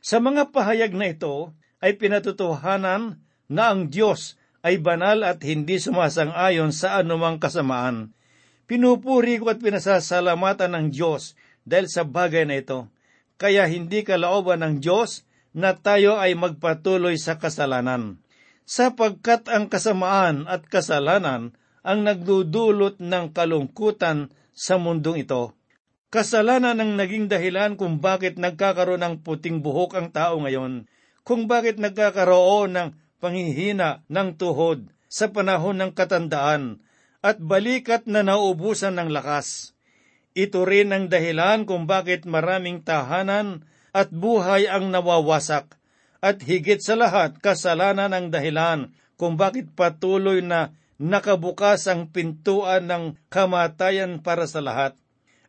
Sa 0.04 0.20
mga 0.20 0.52
pahayag 0.52 0.92
na 0.92 1.09
ito 1.09 1.57
ay 1.81 1.96
pinatutuhanan 1.96 3.24
na 3.48 3.72
ang 3.72 3.88
Diyos 3.88 4.37
ay 4.61 4.76
banal 4.83 5.24
at 5.24 5.40
hindi 5.40 5.81
sumasang-ayon 5.81 6.74
sa 6.76 7.00
anumang 7.00 7.40
kasamaan. 7.40 8.12
Pinupuri 8.68 9.40
ko 9.40 9.48
at 9.48 9.64
pinasasalamatan 9.64 10.76
ng 10.76 10.87
Diyos 10.92 11.33
dahil 11.64 11.88
sa 11.88 12.04
bagay 12.04 12.44
na 12.44 12.61
ito 12.61 12.92
kaya 13.38 13.70
hindi 13.70 14.02
kalooban 14.02 14.61
ng 14.61 14.74
Diyos 14.83 15.22
na 15.54 15.72
tayo 15.78 16.18
ay 16.18 16.35
magpatuloy 16.35 17.16
sa 17.16 17.38
kasalanan, 17.38 18.20
sapagkat 18.68 19.48
ang 19.48 19.70
kasamaan 19.70 20.44
at 20.50 20.66
kasalanan 20.66 21.54
ang 21.87 21.98
nagdudulot 22.04 23.00
ng 23.00 23.33
kalungkutan 23.33 24.28
sa 24.52 24.76
mundong 24.76 25.24
ito. 25.24 25.54
Kasalanan 26.12 26.83
ang 26.83 26.98
naging 26.98 27.31
dahilan 27.31 27.78
kung 27.78 28.02
bakit 28.02 28.37
nagkakaroon 28.37 29.00
ng 29.00 29.14
puting 29.22 29.62
buhok 29.62 29.96
ang 29.96 30.09
tao 30.11 30.42
ngayon, 30.42 30.90
kung 31.22 31.46
bakit 31.46 31.78
nagkakaroon 31.78 32.74
ng 32.74 32.88
panghihina 33.22 34.04
ng 34.11 34.35
tuhod 34.37 34.90
sa 35.09 35.31
panahon 35.31 35.78
ng 35.78 35.90
katandaan 35.94 36.83
at 37.24 37.42
balikat 37.42 38.07
na 38.07 38.22
naubusan 38.22 38.94
ng 38.98 39.11
lakas. 39.11 39.74
Ito 40.38 40.62
rin 40.62 40.94
ang 40.94 41.11
dahilan 41.11 41.66
kung 41.66 41.90
bakit 41.90 42.22
maraming 42.22 42.87
tahanan 42.87 43.66
at 43.90 44.14
buhay 44.14 44.70
ang 44.70 44.94
nawawasak. 44.94 45.74
At 46.18 46.42
higit 46.42 46.83
sa 46.83 46.98
lahat, 46.98 47.38
kasalanan 47.38 48.11
ang 48.14 48.31
dahilan 48.31 48.94
kung 49.18 49.35
bakit 49.35 49.74
patuloy 49.74 50.42
na 50.42 50.74
nakabukas 50.98 51.87
ang 51.90 52.11
pintuan 52.11 52.87
ng 52.90 53.04
kamatayan 53.31 54.22
para 54.22 54.46
sa 54.46 54.62
lahat. 54.62 54.94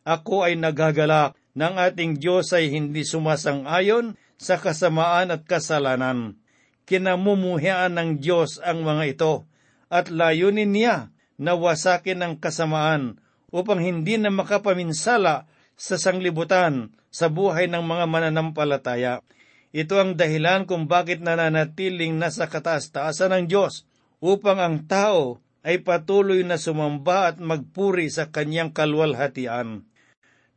Ako 0.06 0.46
ay 0.46 0.58
nagagalak 0.58 1.38
ng 1.54 1.74
ating 1.74 2.18
Diyos 2.18 2.54
ay 2.54 2.70
hindi 2.70 3.02
sumasang-ayon 3.02 4.14
sa 4.38 4.58
kasamaan 4.58 5.34
at 5.34 5.42
kasalanan. 5.46 6.38
Kinamumuhian 6.86 7.94
ng 7.94 8.18
Diyos 8.18 8.58
ang 8.62 8.82
mga 8.82 9.04
ito 9.06 9.34
at 9.90 10.10
layunin 10.10 10.70
niya 10.70 11.14
na 11.40 11.56
wasakin 11.56 12.20
ang 12.20 12.34
kasamaan 12.36 13.16
upang 13.48 13.80
hindi 13.80 14.20
na 14.20 14.28
makapaminsala 14.28 15.48
sa 15.80 15.96
sanglibutan 15.96 16.92
sa 17.08 17.32
buhay 17.32 17.66
ng 17.72 17.80
mga 17.80 18.04
mananampalataya. 18.04 19.24
Ito 19.72 19.96
ang 19.96 20.12
dahilan 20.20 20.68
kung 20.68 20.84
bakit 20.84 21.24
nananatiling 21.24 22.20
nasa 22.20 22.44
kataas-taasan 22.44 23.32
ng 23.32 23.44
Diyos 23.48 23.88
upang 24.20 24.60
ang 24.60 24.84
tao 24.84 25.40
ay 25.64 25.80
patuloy 25.80 26.44
na 26.44 26.60
sumamba 26.60 27.32
at 27.32 27.36
magpuri 27.40 28.12
sa 28.12 28.28
kanyang 28.28 28.76
kalwalhatian. 28.76 29.88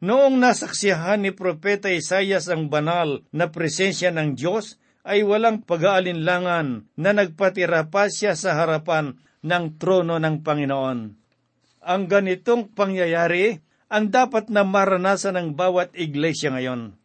Noong 0.03 0.35
nasaksihan 0.35 1.23
ni 1.23 1.31
Propeta 1.31 1.87
Isayas 1.87 2.51
ang 2.51 2.67
banal 2.67 3.23
na 3.31 3.47
presensya 3.47 4.11
ng 4.11 4.35
Diyos, 4.35 4.83
ay 5.03 5.23
walang 5.23 5.63
pag-aalinlangan 5.67 6.87
na 6.95 7.11
nagpatira 7.11 7.91
pa 7.91 8.07
siya 8.07 8.39
sa 8.39 8.55
harapan 8.55 9.19
ng 9.43 9.65
trono 9.77 10.17
ng 10.17 10.41
Panginoon. 10.41 10.99
Ang 11.83 12.01
ganitong 12.07 12.71
pangyayari 12.71 13.59
ang 13.91 14.09
dapat 14.09 14.49
na 14.49 14.65
maranasan 14.65 15.37
ng 15.37 15.47
bawat 15.53 15.93
iglesia 15.93 16.49
ngayon. 16.49 16.95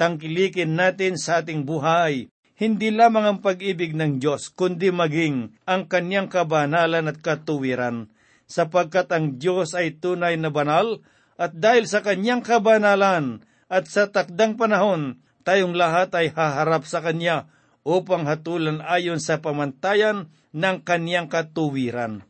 Tangkilikin 0.00 0.74
natin 0.74 1.20
sa 1.20 1.44
ating 1.44 1.62
buhay 1.62 2.32
hindi 2.62 2.94
lamang 2.94 3.26
ang 3.26 3.38
pag-ibig 3.42 3.90
ng 3.90 4.22
Diyos, 4.22 4.46
kundi 4.54 4.94
maging 4.94 5.50
ang 5.66 5.90
kanyang 5.90 6.30
kabanalan 6.30 7.10
at 7.10 7.18
katuwiran, 7.18 8.06
sapagkat 8.46 9.10
ang 9.10 9.34
Diyos 9.34 9.74
ay 9.74 9.98
tunay 9.98 10.38
na 10.38 10.46
banal, 10.46 11.02
at 11.34 11.58
dahil 11.58 11.90
sa 11.90 12.06
kanyang 12.06 12.38
kabanalan 12.38 13.42
at 13.66 13.90
sa 13.90 14.06
takdang 14.06 14.54
panahon, 14.54 15.18
tayong 15.42 15.74
lahat 15.74 16.14
ay 16.14 16.30
haharap 16.30 16.86
sa 16.86 17.02
Kanya 17.02 17.50
upang 17.82 18.26
hatulan 18.30 18.82
ayon 18.82 19.18
sa 19.18 19.42
pamantayan 19.42 20.30
ng 20.54 20.76
Kanyang 20.82 21.26
katuwiran. 21.26 22.22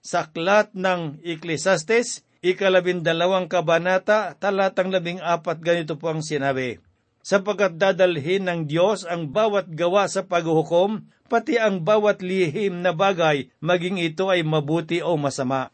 Sa 0.00 0.28
aklat 0.28 0.72
ng 0.72 1.20
Ecclesiastes, 1.20 2.24
ikalabindalawang 2.40 3.52
kabanata, 3.52 4.32
talatang 4.40 4.88
labing 4.88 5.20
apat, 5.20 5.60
ganito 5.60 6.00
po 6.00 6.08
ang 6.08 6.24
sinabi. 6.24 6.80
Sapagkat 7.20 7.76
dadalhin 7.76 8.48
ng 8.48 8.60
Diyos 8.64 9.04
ang 9.04 9.28
bawat 9.28 9.68
gawa 9.76 10.08
sa 10.08 10.24
paghuhukom, 10.24 11.04
pati 11.28 11.60
ang 11.60 11.84
bawat 11.84 12.24
lihim 12.24 12.80
na 12.80 12.96
bagay, 12.96 13.52
maging 13.60 14.00
ito 14.00 14.32
ay 14.32 14.40
mabuti 14.40 15.04
o 15.04 15.20
masama. 15.20 15.68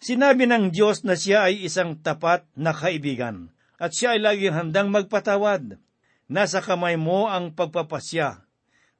Sinabi 0.00 0.48
ng 0.48 0.72
Diyos 0.72 1.04
na 1.04 1.12
siya 1.12 1.52
ay 1.52 1.68
isang 1.68 2.00
tapat 2.00 2.48
na 2.56 2.72
kaibigan, 2.72 3.52
at 3.76 3.92
siya 3.92 4.16
ay 4.16 4.24
laging 4.24 4.56
handang 4.56 4.88
magpatawad. 4.88 5.76
Nasa 6.24 6.64
kamay 6.64 6.96
mo 6.96 7.28
ang 7.28 7.52
pagpapasya. 7.52 8.47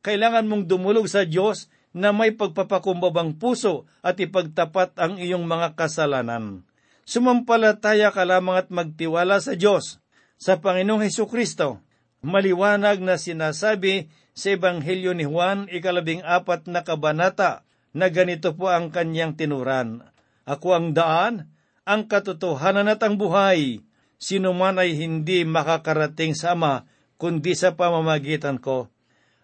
Kailangan 0.03 0.47
mong 0.47 0.65
dumulog 0.71 1.11
sa 1.11 1.27
Diyos 1.27 1.67
na 1.91 2.15
may 2.15 2.37
pagpapakumbabang 2.37 3.41
puso 3.41 3.89
at 4.05 4.21
ipagtapat 4.23 4.95
ang 5.01 5.19
iyong 5.19 5.49
mga 5.49 5.75
kasalanan. 5.75 6.63
Sumampalataya 7.09 8.13
ka 8.13 8.29
lamang 8.29 8.61
at 8.61 8.69
magtiwala 8.69 9.41
sa 9.41 9.57
Diyos, 9.57 9.99
sa 10.37 10.61
Panginoong 10.61 11.03
Heso 11.09 11.25
Kristo. 11.25 11.81
Maliwanag 12.21 13.01
na 13.01 13.17
sinasabi 13.17 14.13
sa 14.37 14.55
Ebanghelyo 14.55 15.17
ni 15.17 15.25
Juan, 15.27 15.67
ikalabing 15.73 16.23
apat 16.23 16.69
na 16.71 16.85
kabanata, 16.85 17.67
na 17.97 18.13
ganito 18.13 18.53
po 18.55 18.69
ang 18.69 18.93
kanyang 18.93 19.35
tinuran. 19.35 20.05
Ako 20.45 20.77
ang 20.77 20.89
daan, 20.95 21.51
ang 21.89 22.07
katotohanan 22.07 22.93
at 22.93 23.01
ang 23.01 23.17
buhay. 23.17 23.81
Sino 24.21 24.53
man 24.53 24.77
ay 24.77 24.95
hindi 24.95 25.43
makakarating 25.49 26.37
sa 26.37 26.53
Ama, 26.53 26.85
kundi 27.17 27.57
sa 27.57 27.75
pamamagitan 27.75 28.61
ko. 28.61 28.93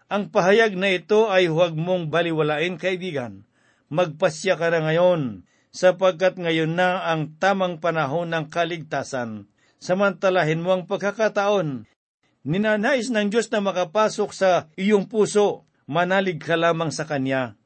Ang 0.05 0.29
pahayag 0.29 0.77
na 0.77 0.93
ito 0.93 1.33
ay 1.33 1.49
huwag 1.49 1.73
mong 1.73 2.13
baliwalain, 2.13 2.77
kaibigan. 2.77 3.41
Magpasya 3.89 4.53
ka 4.53 4.69
na 4.69 4.85
ngayon, 4.85 5.45
sapagkat 5.73 6.37
ngayon 6.37 6.77
na 6.77 7.09
ang 7.09 7.33
tamang 7.41 7.81
panahon 7.81 8.29
ng 8.29 8.45
kaligtasan. 8.53 9.49
Samantalahin 9.81 10.61
mo 10.61 10.77
ang 10.77 10.85
pagkakataon. 10.85 11.89
Ninanais 12.45 13.09
ng 13.09 13.33
Diyos 13.33 13.49
na 13.49 13.65
makapasok 13.65 14.29
sa 14.29 14.69
iyong 14.77 15.09
puso, 15.09 15.65
manalig 15.89 16.37
ka 16.37 16.53
lamang 16.53 16.93
sa 16.93 17.09
Kanya. 17.09 17.57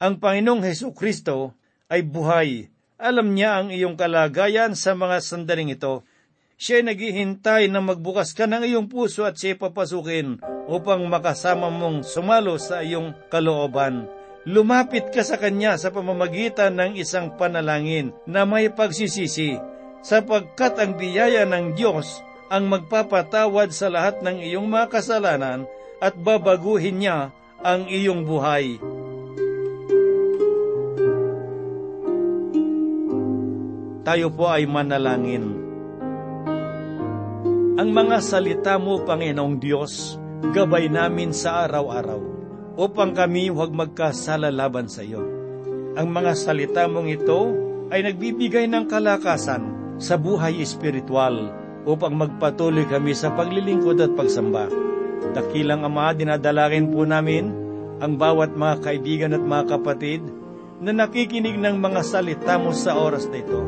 Ang 0.00 0.16
Panginoong 0.16 0.64
Heso 0.64 0.96
Kristo 0.96 1.52
ay 1.92 2.00
buhay. 2.00 2.72
Alam 2.96 3.36
niya 3.36 3.60
ang 3.60 3.68
iyong 3.68 4.00
kalagayan 4.00 4.72
sa 4.72 4.96
mga 4.96 5.20
sandaling 5.20 5.76
ito. 5.76 6.08
Siya 6.62 6.78
naghihintay 6.78 7.66
na 7.74 7.82
magbukas 7.82 8.38
ka 8.38 8.46
ng 8.46 8.62
iyong 8.62 8.86
puso 8.86 9.26
at 9.26 9.34
siya 9.34 9.58
papasukin 9.58 10.38
upang 10.70 11.02
makasama 11.10 11.66
mong 11.74 12.06
sumalo 12.06 12.54
sa 12.54 12.86
iyong 12.86 13.18
kalooban. 13.34 14.06
Lumapit 14.46 15.10
ka 15.10 15.26
sa 15.26 15.42
Kanya 15.42 15.74
sa 15.74 15.90
pamamagitan 15.90 16.78
ng 16.78 16.94
isang 16.94 17.34
panalangin 17.34 18.14
na 18.30 18.46
may 18.46 18.70
pagsisisi, 18.70 19.58
sapagkat 20.06 20.78
ang 20.78 20.94
biyaya 20.94 21.42
ng 21.50 21.74
Diyos 21.74 22.22
ang 22.46 22.70
magpapatawad 22.70 23.74
sa 23.74 23.90
lahat 23.90 24.22
ng 24.22 24.38
iyong 24.46 24.70
mga 24.70 24.86
kasalanan 24.86 25.66
at 25.98 26.14
babaguhin 26.14 27.02
niya 27.02 27.34
ang 27.58 27.90
iyong 27.90 28.22
buhay. 28.22 28.78
Tayo 34.06 34.30
po 34.30 34.46
ay 34.46 34.62
manalangin. 34.70 35.61
Ang 37.82 37.98
mga 37.98 38.22
salita 38.22 38.78
mo, 38.78 39.02
Panginoong 39.02 39.58
Diyos, 39.58 40.14
gabay 40.54 40.86
namin 40.86 41.34
sa 41.34 41.66
araw-araw 41.66 42.22
upang 42.78 43.10
kami 43.10 43.50
huwag 43.50 43.74
magkasala 43.74 44.54
laban 44.54 44.86
sa 44.86 45.02
iyo. 45.02 45.18
Ang 45.98 46.14
mga 46.14 46.30
salita 46.38 46.86
mong 46.86 47.10
ito 47.10 47.50
ay 47.90 48.06
nagbibigay 48.06 48.70
ng 48.70 48.86
kalakasan 48.86 49.66
sa 49.98 50.14
buhay 50.14 50.62
espiritual 50.62 51.50
upang 51.82 52.14
magpatuloy 52.14 52.86
kami 52.86 53.18
sa 53.18 53.34
paglilingkod 53.34 53.98
at 53.98 54.14
pagsamba. 54.14 54.70
Dakilang 55.34 55.82
Ama, 55.82 56.14
dinadalangin 56.14 56.86
po 56.86 57.02
namin 57.02 57.50
ang 57.98 58.14
bawat 58.14 58.54
mga 58.54 58.78
kaibigan 58.78 59.34
at 59.34 59.42
mga 59.42 59.74
kapatid 59.74 60.22
na 60.78 60.94
nakikinig 60.94 61.58
ng 61.58 61.82
mga 61.82 62.06
salita 62.06 62.62
mo 62.62 62.70
sa 62.70 62.94
oras 62.94 63.26
na 63.26 63.42
ito. 63.42 63.58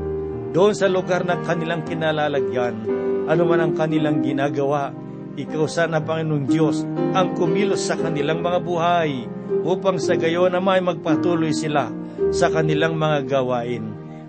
Doon 0.55 0.71
sa 0.71 0.87
lugar 0.87 1.27
na 1.27 1.43
kanilang 1.43 1.83
kinalalagyan, 1.83 3.03
ano 3.25 3.43
man 3.49 3.61
ang 3.61 3.73
kanilang 3.73 4.21
ginagawa, 4.21 4.93
ikaw 5.35 5.67
sana, 5.67 5.99
Panginoong 5.99 6.47
Diyos, 6.47 6.87
ang 7.17 7.35
kumilos 7.35 7.83
sa 7.83 7.99
kanilang 7.99 8.39
mga 8.39 8.63
buhay 8.63 9.27
upang 9.67 9.99
sa 9.99 10.15
gayon 10.15 10.55
na 10.55 10.63
may 10.63 10.79
magpatuloy 10.79 11.51
sila 11.51 11.91
sa 12.31 12.53
kanilang 12.55 12.95
mga 12.95 13.27
gawain. 13.27 13.83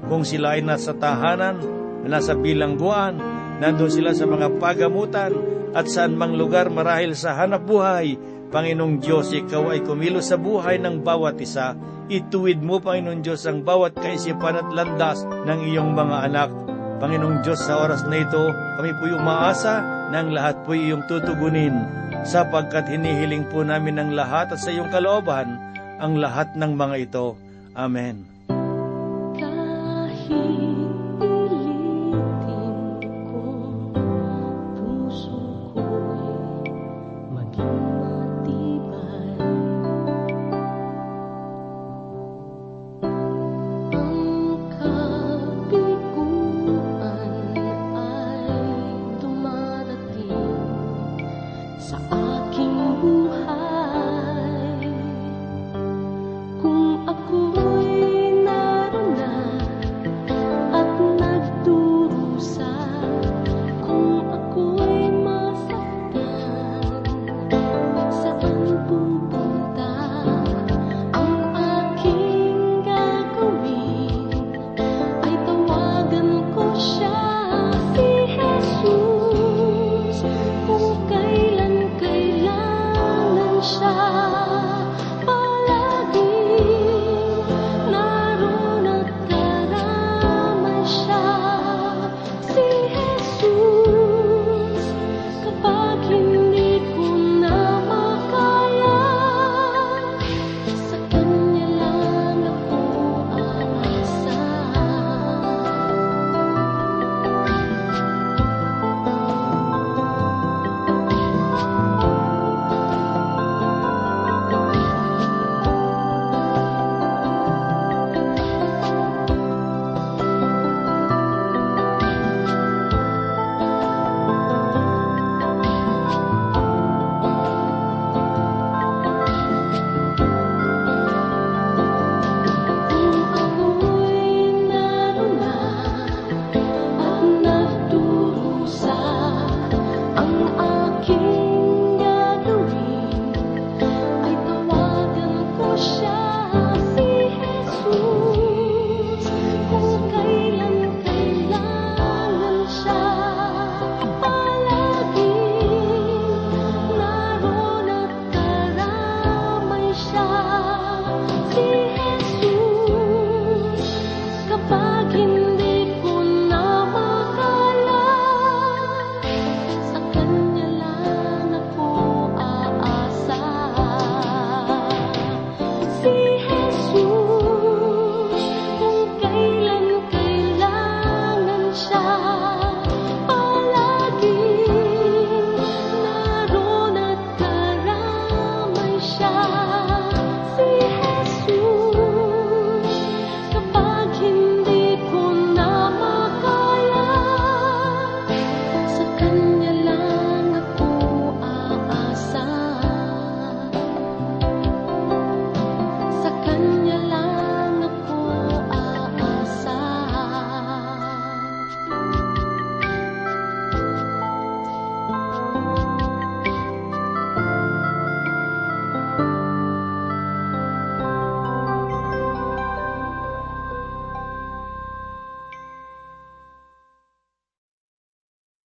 Kung 0.09 0.25
sila 0.25 0.57
ay 0.57 0.65
nasa 0.65 0.97
tahanan, 0.97 1.61
nasa 2.05 2.33
bilangguan, 2.33 3.21
nandun 3.61 3.93
sila 3.93 4.17
sa 4.17 4.25
mga 4.25 4.57
pagamutan 4.57 5.33
at 5.77 5.85
saan 5.85 6.17
mang 6.17 6.33
lugar 6.33 6.73
marahil 6.73 7.13
sa 7.13 7.37
hanap 7.37 7.69
buhay, 7.69 8.17
Panginoong 8.49 9.01
Diyos, 9.01 9.33
Ikaw 9.35 9.75
ay 9.75 9.79
kumilos 9.83 10.31
sa 10.31 10.39
buhay 10.39 10.79
ng 10.79 11.03
bawat 11.03 11.37
isa. 11.41 11.75
Ituwid 12.07 12.61
mo, 12.61 12.81
Panginoong 12.81 13.21
Diyos, 13.21 13.43
ang 13.49 13.65
bawat 13.65 13.97
kaisipan 13.97 14.57
at 14.61 14.69
landas 14.71 15.25
ng 15.25 15.59
iyong 15.69 15.91
mga 15.91 16.17
anak. 16.31 16.49
Panginoong 16.95 17.43
Diyos, 17.43 17.59
sa 17.59 17.83
oras 17.83 18.07
na 18.07 18.23
ito, 18.23 18.55
kami 18.79 18.95
po 18.95 19.11
yung 19.11 19.23
maasa 19.27 19.83
na 20.09 20.23
ang 20.23 20.31
lahat 20.31 20.55
po 20.63 20.71
iyong 20.71 21.03
tutugunin 21.11 21.75
sapagkat 22.23 22.87
hinihiling 22.87 23.43
po 23.51 23.67
namin 23.67 23.99
ang 23.99 24.15
lahat 24.15 24.55
at 24.55 24.59
sa 24.63 24.71
iyong 24.71 24.87
kalooban 24.87 25.59
ang 25.99 26.15
lahat 26.15 26.55
ng 26.55 26.71
mga 26.71 26.95
ito. 27.03 27.35
Amen. 27.75 28.23
Kahit 29.35 30.64